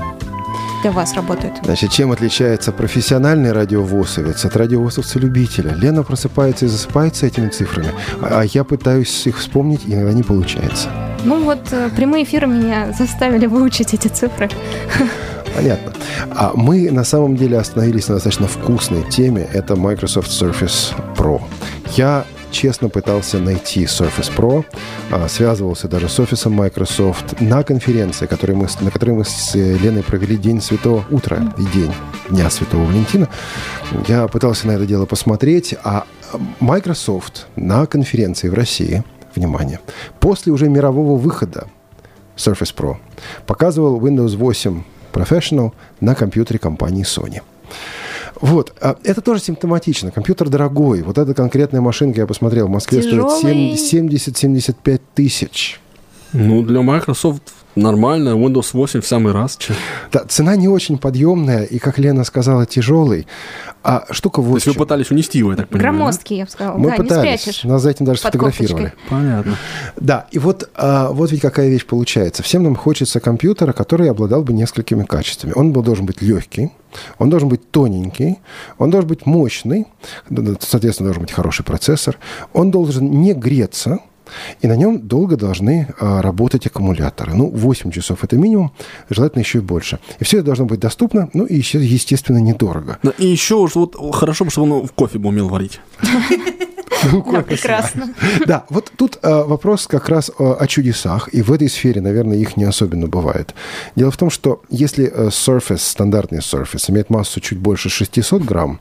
[0.81, 1.59] для вас работают.
[1.63, 5.75] Значит, чем отличается профессиональный радиовосовец от радиовосовца-любителя?
[5.75, 10.23] Лена просыпается и засыпается этими цифрами, а а я пытаюсь их вспомнить, и иногда не
[10.23, 10.89] получается.
[11.23, 14.49] Ну вот, э, прямые эфиры меня заставили выучить эти цифры.
[15.55, 15.93] Понятно.
[16.29, 19.47] А мы на самом деле остановились на достаточно вкусной теме.
[19.53, 21.41] Это Microsoft Surface Pro.
[21.95, 24.65] Я честно пытался найти Surface Pro,
[25.09, 30.03] а, связывался даже с офисом Microsoft на конференции, которой мы, на которой мы с Леной
[30.03, 31.91] провели День Святого Утра и День
[32.29, 33.29] Дня Святого Валентина.
[34.07, 36.05] Я пытался на это дело посмотреть, а
[36.59, 39.03] Microsoft на конференции в России,
[39.35, 39.79] внимание,
[40.19, 41.67] после уже мирового выхода
[42.35, 42.97] Surface Pro.
[43.45, 47.41] Показывал Windows 8 Professional на компьютере компании Sony.
[48.39, 50.11] Вот, а это тоже симптоматично.
[50.11, 51.03] Компьютер дорогой.
[51.03, 53.77] Вот эта конкретная машинка, я посмотрел, в Москве Тяжелый.
[53.77, 55.79] стоит 70-75 тысяч.
[56.33, 57.43] Ну, для Microsoft
[57.75, 59.57] нормально, Windows 8 в самый раз.
[60.11, 63.27] Да, цена не очень подъемная и, как Лена сказала, тяжелый.
[63.83, 65.91] А штука То вот есть в вы пытались унести его, я так понимаю.
[65.93, 65.97] да?
[65.97, 66.77] Громоздкий, я бы сказала.
[66.77, 67.31] Мы да, пытались.
[67.31, 67.63] не спрячешь.
[67.63, 68.83] Нас за этим даже под сфотографировали.
[68.83, 69.09] кофточкой.
[69.09, 69.57] Понятно.
[69.95, 72.43] Да, и вот, а, вот ведь какая вещь получается.
[72.43, 75.53] Всем нам хочется компьютера, который обладал бы несколькими качествами.
[75.55, 76.71] Он был, должен быть легкий,
[77.17, 78.39] он должен быть тоненький,
[78.77, 79.87] он должен быть мощный,
[80.29, 82.17] да, да, соответственно, должен быть хороший процессор,
[82.53, 83.99] он должен не греться,
[84.61, 87.33] и на нем долго должны а, работать аккумуляторы.
[87.33, 88.71] Ну, 8 часов это минимум,
[89.09, 89.99] желательно еще и больше.
[90.19, 92.97] И все это должно быть доступно, ну и, еще, естественно, недорого.
[93.03, 95.79] Да, и еще уж вот хорошо бы, чтобы он в кофе бы умел варить.
[97.31, 98.13] Да, прекрасно.
[98.45, 102.37] Да, вот тут э, вопрос как раз о, о чудесах, и в этой сфере, наверное,
[102.37, 103.53] их не особенно бывает.
[103.95, 108.79] Дело в том, что если э, Surface, стандартный Surface, имеет массу чуть больше 600 грамм,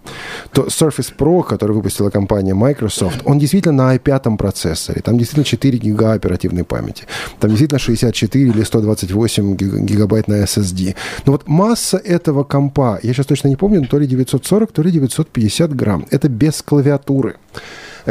[0.53, 5.79] то Surface Pro, который выпустила компания Microsoft, он действительно на i5 процессоре, там действительно 4
[5.79, 7.05] гига оперативной памяти,
[7.39, 10.95] там действительно 64 или 128 гигабайт на SSD.
[11.27, 14.91] Но вот масса этого компа, я сейчас точно не помню, то ли 940, то ли
[14.91, 16.07] 950 грамм.
[16.11, 17.37] Это без клавиатуры.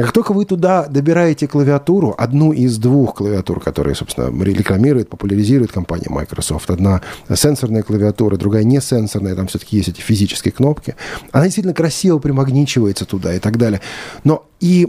[0.02, 6.08] Как только вы туда добираете клавиатуру, одну из двух клавиатур, которые, собственно, рекламирует, популяризирует компания
[6.10, 7.02] Microsoft, одна
[7.34, 10.95] сенсорная клавиатура, другая не сенсорная, там все-таки есть эти физические кнопки,
[11.34, 13.82] она действительно красиво примагничивается туда и так далее.
[14.24, 14.88] Но и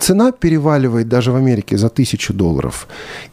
[0.00, 2.88] цена переваливает даже в Америке за тысячу долларов.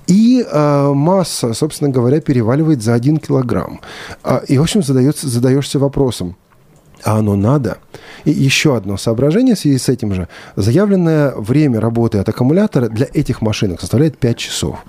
[0.06, 3.82] И э, масса, собственно говоря, переваливает за один килограмм.
[4.24, 6.36] А, и, в общем, задается, задаешься вопросом,
[7.04, 7.78] а оно надо.
[8.26, 10.28] И еще одно соображение в связи с этим же.
[10.56, 14.86] Заявленное время работы от аккумулятора для этих машинок составляет 5 часов.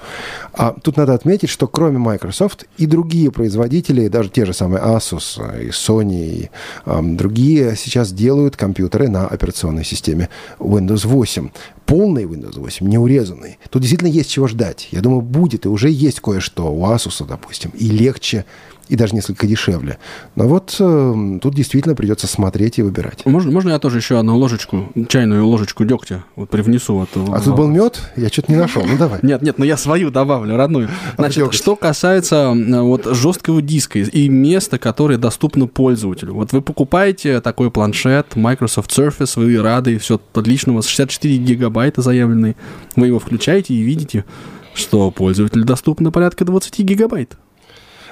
[0.52, 5.40] А тут надо отметить, что кроме Microsoft и другие производители, даже те же самые Asus
[5.62, 6.50] и Sony, и
[6.84, 11.50] э, другие сейчас делают компьютеры на операционной системе Windows 8
[11.86, 13.58] полный Windows 8, не урезанный.
[13.68, 14.88] Тут действительно есть чего ждать.
[14.92, 18.46] Я думаю, будет, и уже есть кое-что у Asus, допустим, и легче
[18.92, 19.96] и даже несколько дешевле.
[20.36, 23.24] Но вот э, тут действительно придется смотреть и выбирать.
[23.24, 26.94] Можно, можно я тоже еще одну ложечку, чайную ложечку дегтя вот привнесу?
[26.98, 28.02] Вот, а тут был мед?
[28.16, 28.84] Я что-то не нашел.
[28.84, 29.20] Ну давай.
[29.22, 30.90] Нет, нет, но я свою добавлю, родную.
[31.16, 36.34] Значит, что касается вот жесткого диска и места, которое доступно пользователю.
[36.34, 42.02] Вот вы покупаете такой планшет Microsoft Surface, вы рады, все отлично, у вас 64 гигабайта
[42.02, 42.56] заявленные,
[42.96, 44.26] вы его включаете и видите,
[44.74, 47.38] что пользователю доступно порядка 20 гигабайт.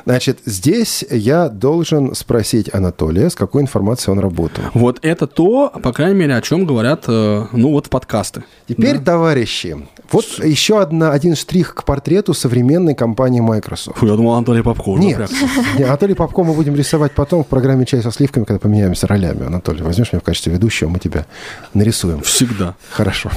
[0.05, 4.65] Значит, здесь я должен спросить Анатолия, с какой информацией он работал.
[4.75, 8.45] Вот это то, по крайней мере, о чем говорят, э, ну вот подкасты.
[8.69, 9.13] Теперь, да?
[9.13, 9.77] товарищи,
[10.13, 13.99] вот еще одна, один штрих к портрету современной компании Microsoft.
[13.99, 14.91] Фу, я думал, Анатолий Попко.
[14.93, 15.31] Нет,
[15.79, 19.47] нет, Анатолий Попко мы будем рисовать потом в программе «Чай со сливками», когда поменяемся ролями.
[19.47, 21.27] Анатолий, возьмешь меня в качестве ведущего, мы тебя
[21.75, 22.23] нарисуем.
[22.23, 22.75] Всегда.
[22.91, 23.31] Хорошо.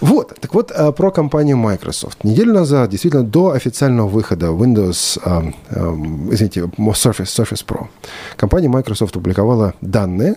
[0.00, 2.24] Вот, так вот, э, про компанию Microsoft.
[2.24, 5.52] Неделю назад, действительно, до официального выхода Windows э,
[6.30, 7.86] извините, Surface, Surface Pro.
[8.36, 10.36] Компания Microsoft опубликовала данные,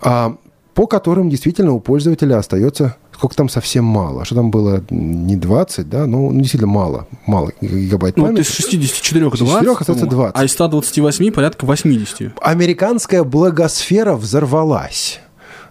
[0.00, 0.36] а,
[0.74, 4.24] по которым действительно у пользователя остается сколько там совсем мало.
[4.24, 4.82] Что там было?
[4.90, 6.06] Не 20, да?
[6.06, 7.06] Ну, ну действительно мало.
[7.24, 8.32] Мало гигабайт памяти.
[8.32, 9.38] Ну, из 64 20.
[9.38, 10.36] 64 остается 20.
[10.36, 12.32] А из 128 порядка 80.
[12.40, 15.20] Американская благосфера взорвалась.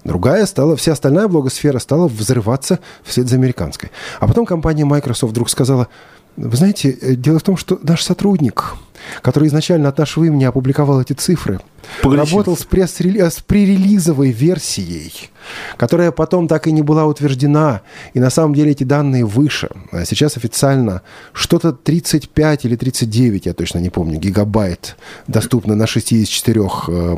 [0.06, 3.92] Другая стала, вся остальная благосфера стала взрываться вслед за американской.
[4.22, 5.90] А потом компания Microsoft вдруг сказала,
[6.38, 8.76] вы знаете, э, дело в том, что наш сотрудник,
[9.22, 11.60] который изначально от нашего имени опубликовал эти цифры,
[12.04, 15.30] Работал с, с пререлизовой версией,
[15.78, 17.82] которая потом так и не была утверждена.
[18.14, 19.70] И на самом деле эти данные выше.
[19.92, 21.02] А сейчас официально
[21.34, 24.96] что-то 35 или 39, я точно не помню, гигабайт
[25.28, 27.16] доступно на 64 э,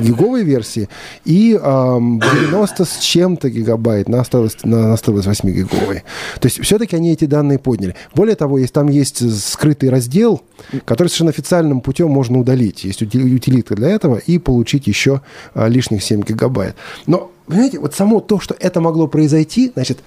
[0.00, 0.88] гиговой версии
[1.24, 6.02] и э, 90 с чем-то гигабайт на, 100, на 128 гиговой.
[6.40, 7.94] То есть все-таки они эти данные подняли.
[8.14, 10.42] Более того, есть, там есть скрытый раздел,
[10.84, 12.84] который совершенно официальным путем можно удалить.
[12.84, 13.02] Есть
[13.38, 15.22] утилитка для этого и получить еще
[15.54, 16.76] а, лишних 7 гигабайт.
[17.06, 20.00] Но, понимаете, вот само то, что это могло произойти, значит,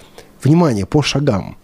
[0.43, 1.57] внимание, по шагам.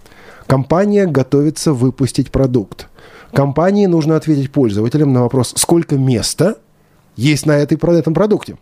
[0.48, 2.88] Компания готовится выпустить продукт.
[3.34, 6.58] Компании нужно ответить пользователям на вопрос, сколько места
[7.16, 8.58] есть на этой, этом продукте.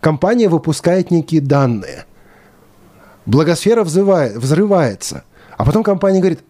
[0.00, 2.06] Компания выпускает некие данные.
[3.24, 5.22] Благосфера взывает, взрывается.
[5.56, 6.40] А потом компания говорит,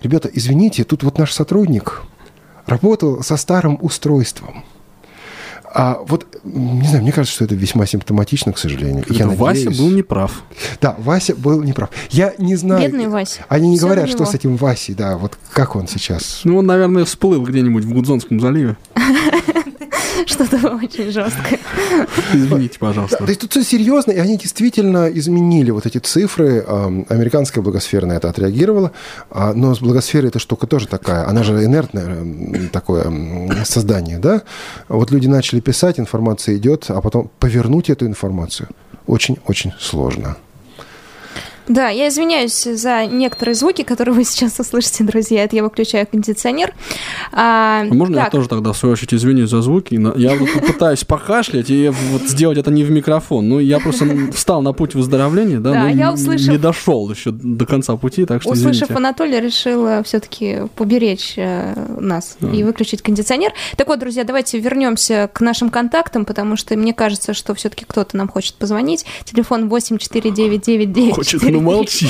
[0.00, 2.02] ребята, извините, тут вот наш сотрудник
[2.66, 4.64] работал со старым устройством.
[5.74, 9.04] А вот, не знаю, мне кажется, что это весьма симптоматично, к сожалению.
[9.08, 10.42] Я Вася был неправ.
[10.80, 11.90] Да, Вася был неправ.
[12.10, 12.82] Я не знаю.
[12.82, 13.46] Бедный Вася.
[13.48, 16.42] Они не Все говорят, что с этим Васей, да, вот как он сейчас.
[16.44, 18.76] Ну, он, наверное, всплыл где-нибудь в Гудзонском заливе.
[20.26, 21.58] Что-то очень жесткое.
[22.32, 23.18] Извините, пожалуйста.
[23.18, 26.60] Да, то есть тут все серьезно, и они действительно изменили вот эти цифры.
[27.08, 28.92] Американская благосфера на это отреагировала,
[29.30, 31.26] а, но с благосферой эта штука тоже такая.
[31.26, 33.12] Она же инертное такое
[33.64, 34.42] создание, да?
[34.88, 38.68] Вот люди начали писать, информация идет, а потом повернуть эту информацию
[39.06, 40.36] очень-очень сложно.
[41.68, 45.44] Да, я извиняюсь за некоторые звуки, которые вы сейчас услышите, друзья.
[45.44, 46.74] Это я выключаю кондиционер.
[47.32, 48.24] А, Можно так.
[48.24, 49.94] я тоже тогда, в свою очередь, извинюсь за звуки?
[50.18, 53.48] Я вот пытаюсь покашлять и вот сделать это не в микрофон.
[53.48, 56.48] Ну, я просто встал на путь выздоровления, да, да но я услышав...
[56.48, 58.94] не дошел еще до конца пути, так что Услышав извините.
[58.94, 62.46] Анатолия, решил все-таки поберечь э, нас а.
[62.46, 63.52] и выключить кондиционер.
[63.76, 68.16] Так вот, друзья, давайте вернемся к нашим контактам, потому что мне кажется, что все-таки кто-то
[68.16, 69.04] нам хочет позвонить.
[69.24, 72.08] Телефон 8499 Хочет ну молчи.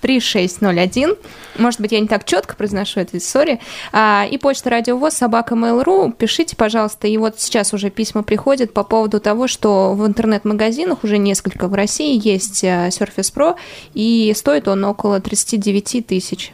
[0.00, 1.16] 3601.
[1.58, 3.60] Может быть, я не так четко произношу это, сори.
[3.92, 6.12] А, и почта радиовоз собака mail.ru.
[6.12, 7.08] Пишите, пожалуйста.
[7.08, 11.74] И вот сейчас уже письма приходят по поводу того, что в интернет-магазинах уже несколько в
[11.74, 13.56] России есть э, Surface Pro,
[13.94, 16.52] и стоит он около 39 тысяч.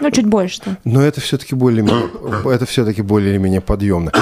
[0.00, 0.60] Ну, чуть больше.
[0.60, 0.76] -то.
[0.84, 1.84] Но это все-таки более,
[2.54, 4.12] это все-таки более или менее подъемно.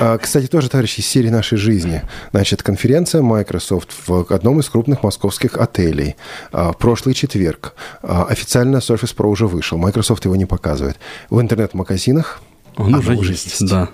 [0.00, 2.02] А, кстати, тоже, товарищи, из серии нашей жизни.
[2.32, 6.16] Значит, конференция Microsoft в одном из крупных московских отелей.
[6.52, 7.74] А, в прошлый четверг.
[8.02, 9.78] А, официально Surface Pro уже вышел.
[9.78, 10.96] Microsoft его не показывает.
[11.30, 12.40] В интернет-магазинах
[12.76, 13.88] он уже есть, есть, да.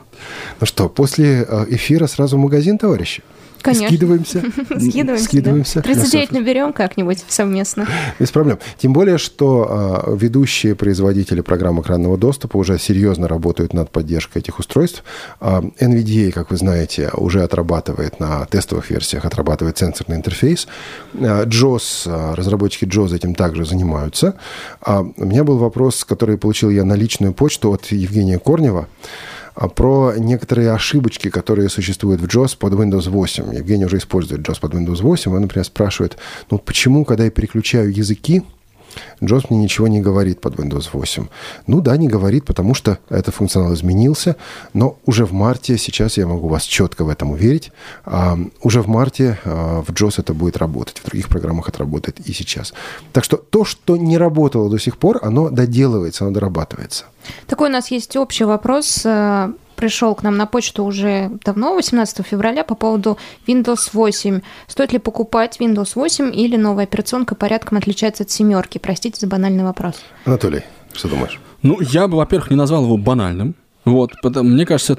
[0.60, 3.22] Ну что, после эфира сразу в магазин, товарищи?
[3.62, 3.88] Конечно.
[3.88, 4.42] Скидываемся.
[4.78, 5.24] Скидываемся.
[5.24, 5.82] Скидываемся.
[5.82, 7.86] 39 наберем как-нибудь совместно.
[8.18, 8.58] Без проблем.
[8.78, 14.58] Тем более, что э, ведущие производители программ экранного доступа уже серьезно работают над поддержкой этих
[14.58, 15.02] устройств.
[15.40, 20.68] Э, NVDA, как вы знаете, уже отрабатывает на тестовых версиях, отрабатывает сенсорный интерфейс.
[21.14, 24.34] JOS, разработчики JOS этим также занимаются.
[24.80, 28.88] А у меня был вопрос, который получил я на личную почту от Евгения Корнева.
[29.56, 33.54] А, про некоторые ошибочки, которые существуют в JOS под Windows 8.
[33.54, 35.32] Евгений уже использует JOS под Windows 8.
[35.32, 36.18] Он, например, спрашивает,
[36.50, 38.42] ну почему, когда я переключаю языки,
[39.20, 41.26] JOS мне ничего не говорит под Windows 8.
[41.66, 44.36] Ну да, не говорит, потому что этот функционал изменился,
[44.72, 47.72] но уже в марте, сейчас я могу вас четко в этом уверить,
[48.04, 52.20] а, уже в марте а, в JOS это будет работать, в других программах это работает
[52.20, 52.72] и сейчас.
[53.12, 57.04] Так что то, что не работало до сих пор, оно доделывается, оно дорабатывается.
[57.46, 62.26] Такой у нас есть общий вопрос э, пришел к нам на почту уже давно, 18
[62.26, 64.40] февраля, по поводу Windows 8.
[64.66, 68.78] Стоит ли покупать Windows 8 или новая операционка порядком отличается от семерки?
[68.78, 69.96] Простите за банальный вопрос.
[70.24, 70.62] Анатолий,
[70.92, 71.40] что думаешь?
[71.62, 73.54] Ну, я бы, во-первых, не назвал его банальным.
[73.84, 74.98] Вот, потому, мне кажется,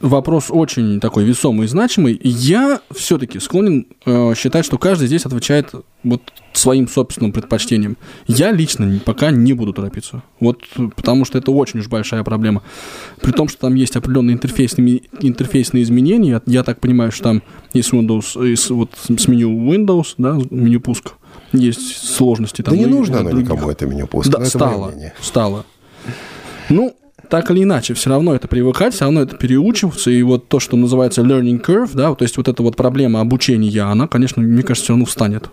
[0.00, 2.20] вопрос очень такой весомый и значимый.
[2.22, 5.72] Я все-таки склонен э, считать, что каждый здесь отвечает
[6.02, 6.22] вот
[6.52, 7.96] своим собственным предпочтением.
[8.26, 10.22] Я лично пока не буду торопиться.
[10.40, 10.64] Вот
[10.96, 12.62] потому что это очень уж большая проблема.
[13.20, 16.40] При том, что там есть определенные интерфейсные, интерфейсные изменения.
[16.46, 17.42] Я так понимаю, что там
[17.72, 21.14] есть Windows, есть вот с меню Windows, да, меню пуск.
[21.52, 22.74] Есть сложности там.
[22.74, 24.30] Да не нужно оно никому это меню пуск.
[24.30, 25.64] Да, стало, стало.
[26.68, 26.94] Ну,
[27.28, 30.76] так или иначе, все равно это привыкать, все равно это переучиваться, и вот то, что
[30.76, 34.84] называется learning curve, да, то есть вот эта вот проблема обучения, она, конечно, мне кажется,
[34.84, 35.50] все равно встанет.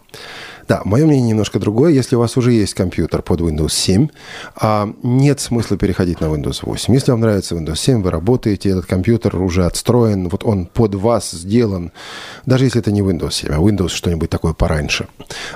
[0.67, 1.91] Да, мое мнение немножко другое.
[1.91, 4.07] Если у вас уже есть компьютер под Windows 7,
[4.55, 6.93] а, нет смысла переходить на Windows 8.
[6.93, 11.31] Если вам нравится Windows 7, вы работаете, этот компьютер уже отстроен, вот он под вас
[11.31, 11.91] сделан,
[12.47, 15.07] даже если это не Windows 7, а Windows что-нибудь такое пораньше.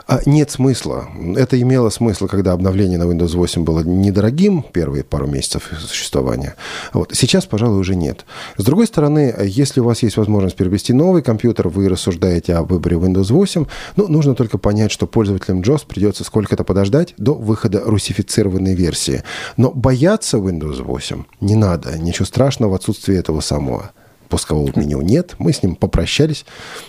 [0.07, 1.07] А, нет смысла.
[1.35, 6.55] Это имело смысл, когда обновление на Windows 8 было недорогим, первые пару месяцев существования.
[6.93, 7.15] Вот.
[7.15, 8.25] Сейчас, пожалуй, уже нет.
[8.57, 12.97] С другой стороны, если у вас есть возможность приобрести новый компьютер, вы рассуждаете о выборе
[12.97, 18.75] Windows 8, ну, нужно только понять, что пользователям JOS придется сколько-то подождать до выхода русифицированной
[18.75, 19.23] версии.
[19.55, 21.97] Но бояться Windows 8 не надо.
[21.97, 23.91] Ничего страшного в отсутствии этого самого
[24.27, 25.35] пускового меню нет.
[25.37, 26.45] Мы с ним попрощались,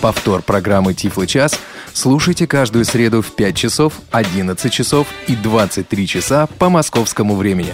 [0.00, 1.58] Повтор программы «Тифлы час»
[1.92, 7.72] слушайте каждую среду в 5 часов, 11 часов и 23 часа по московскому времени.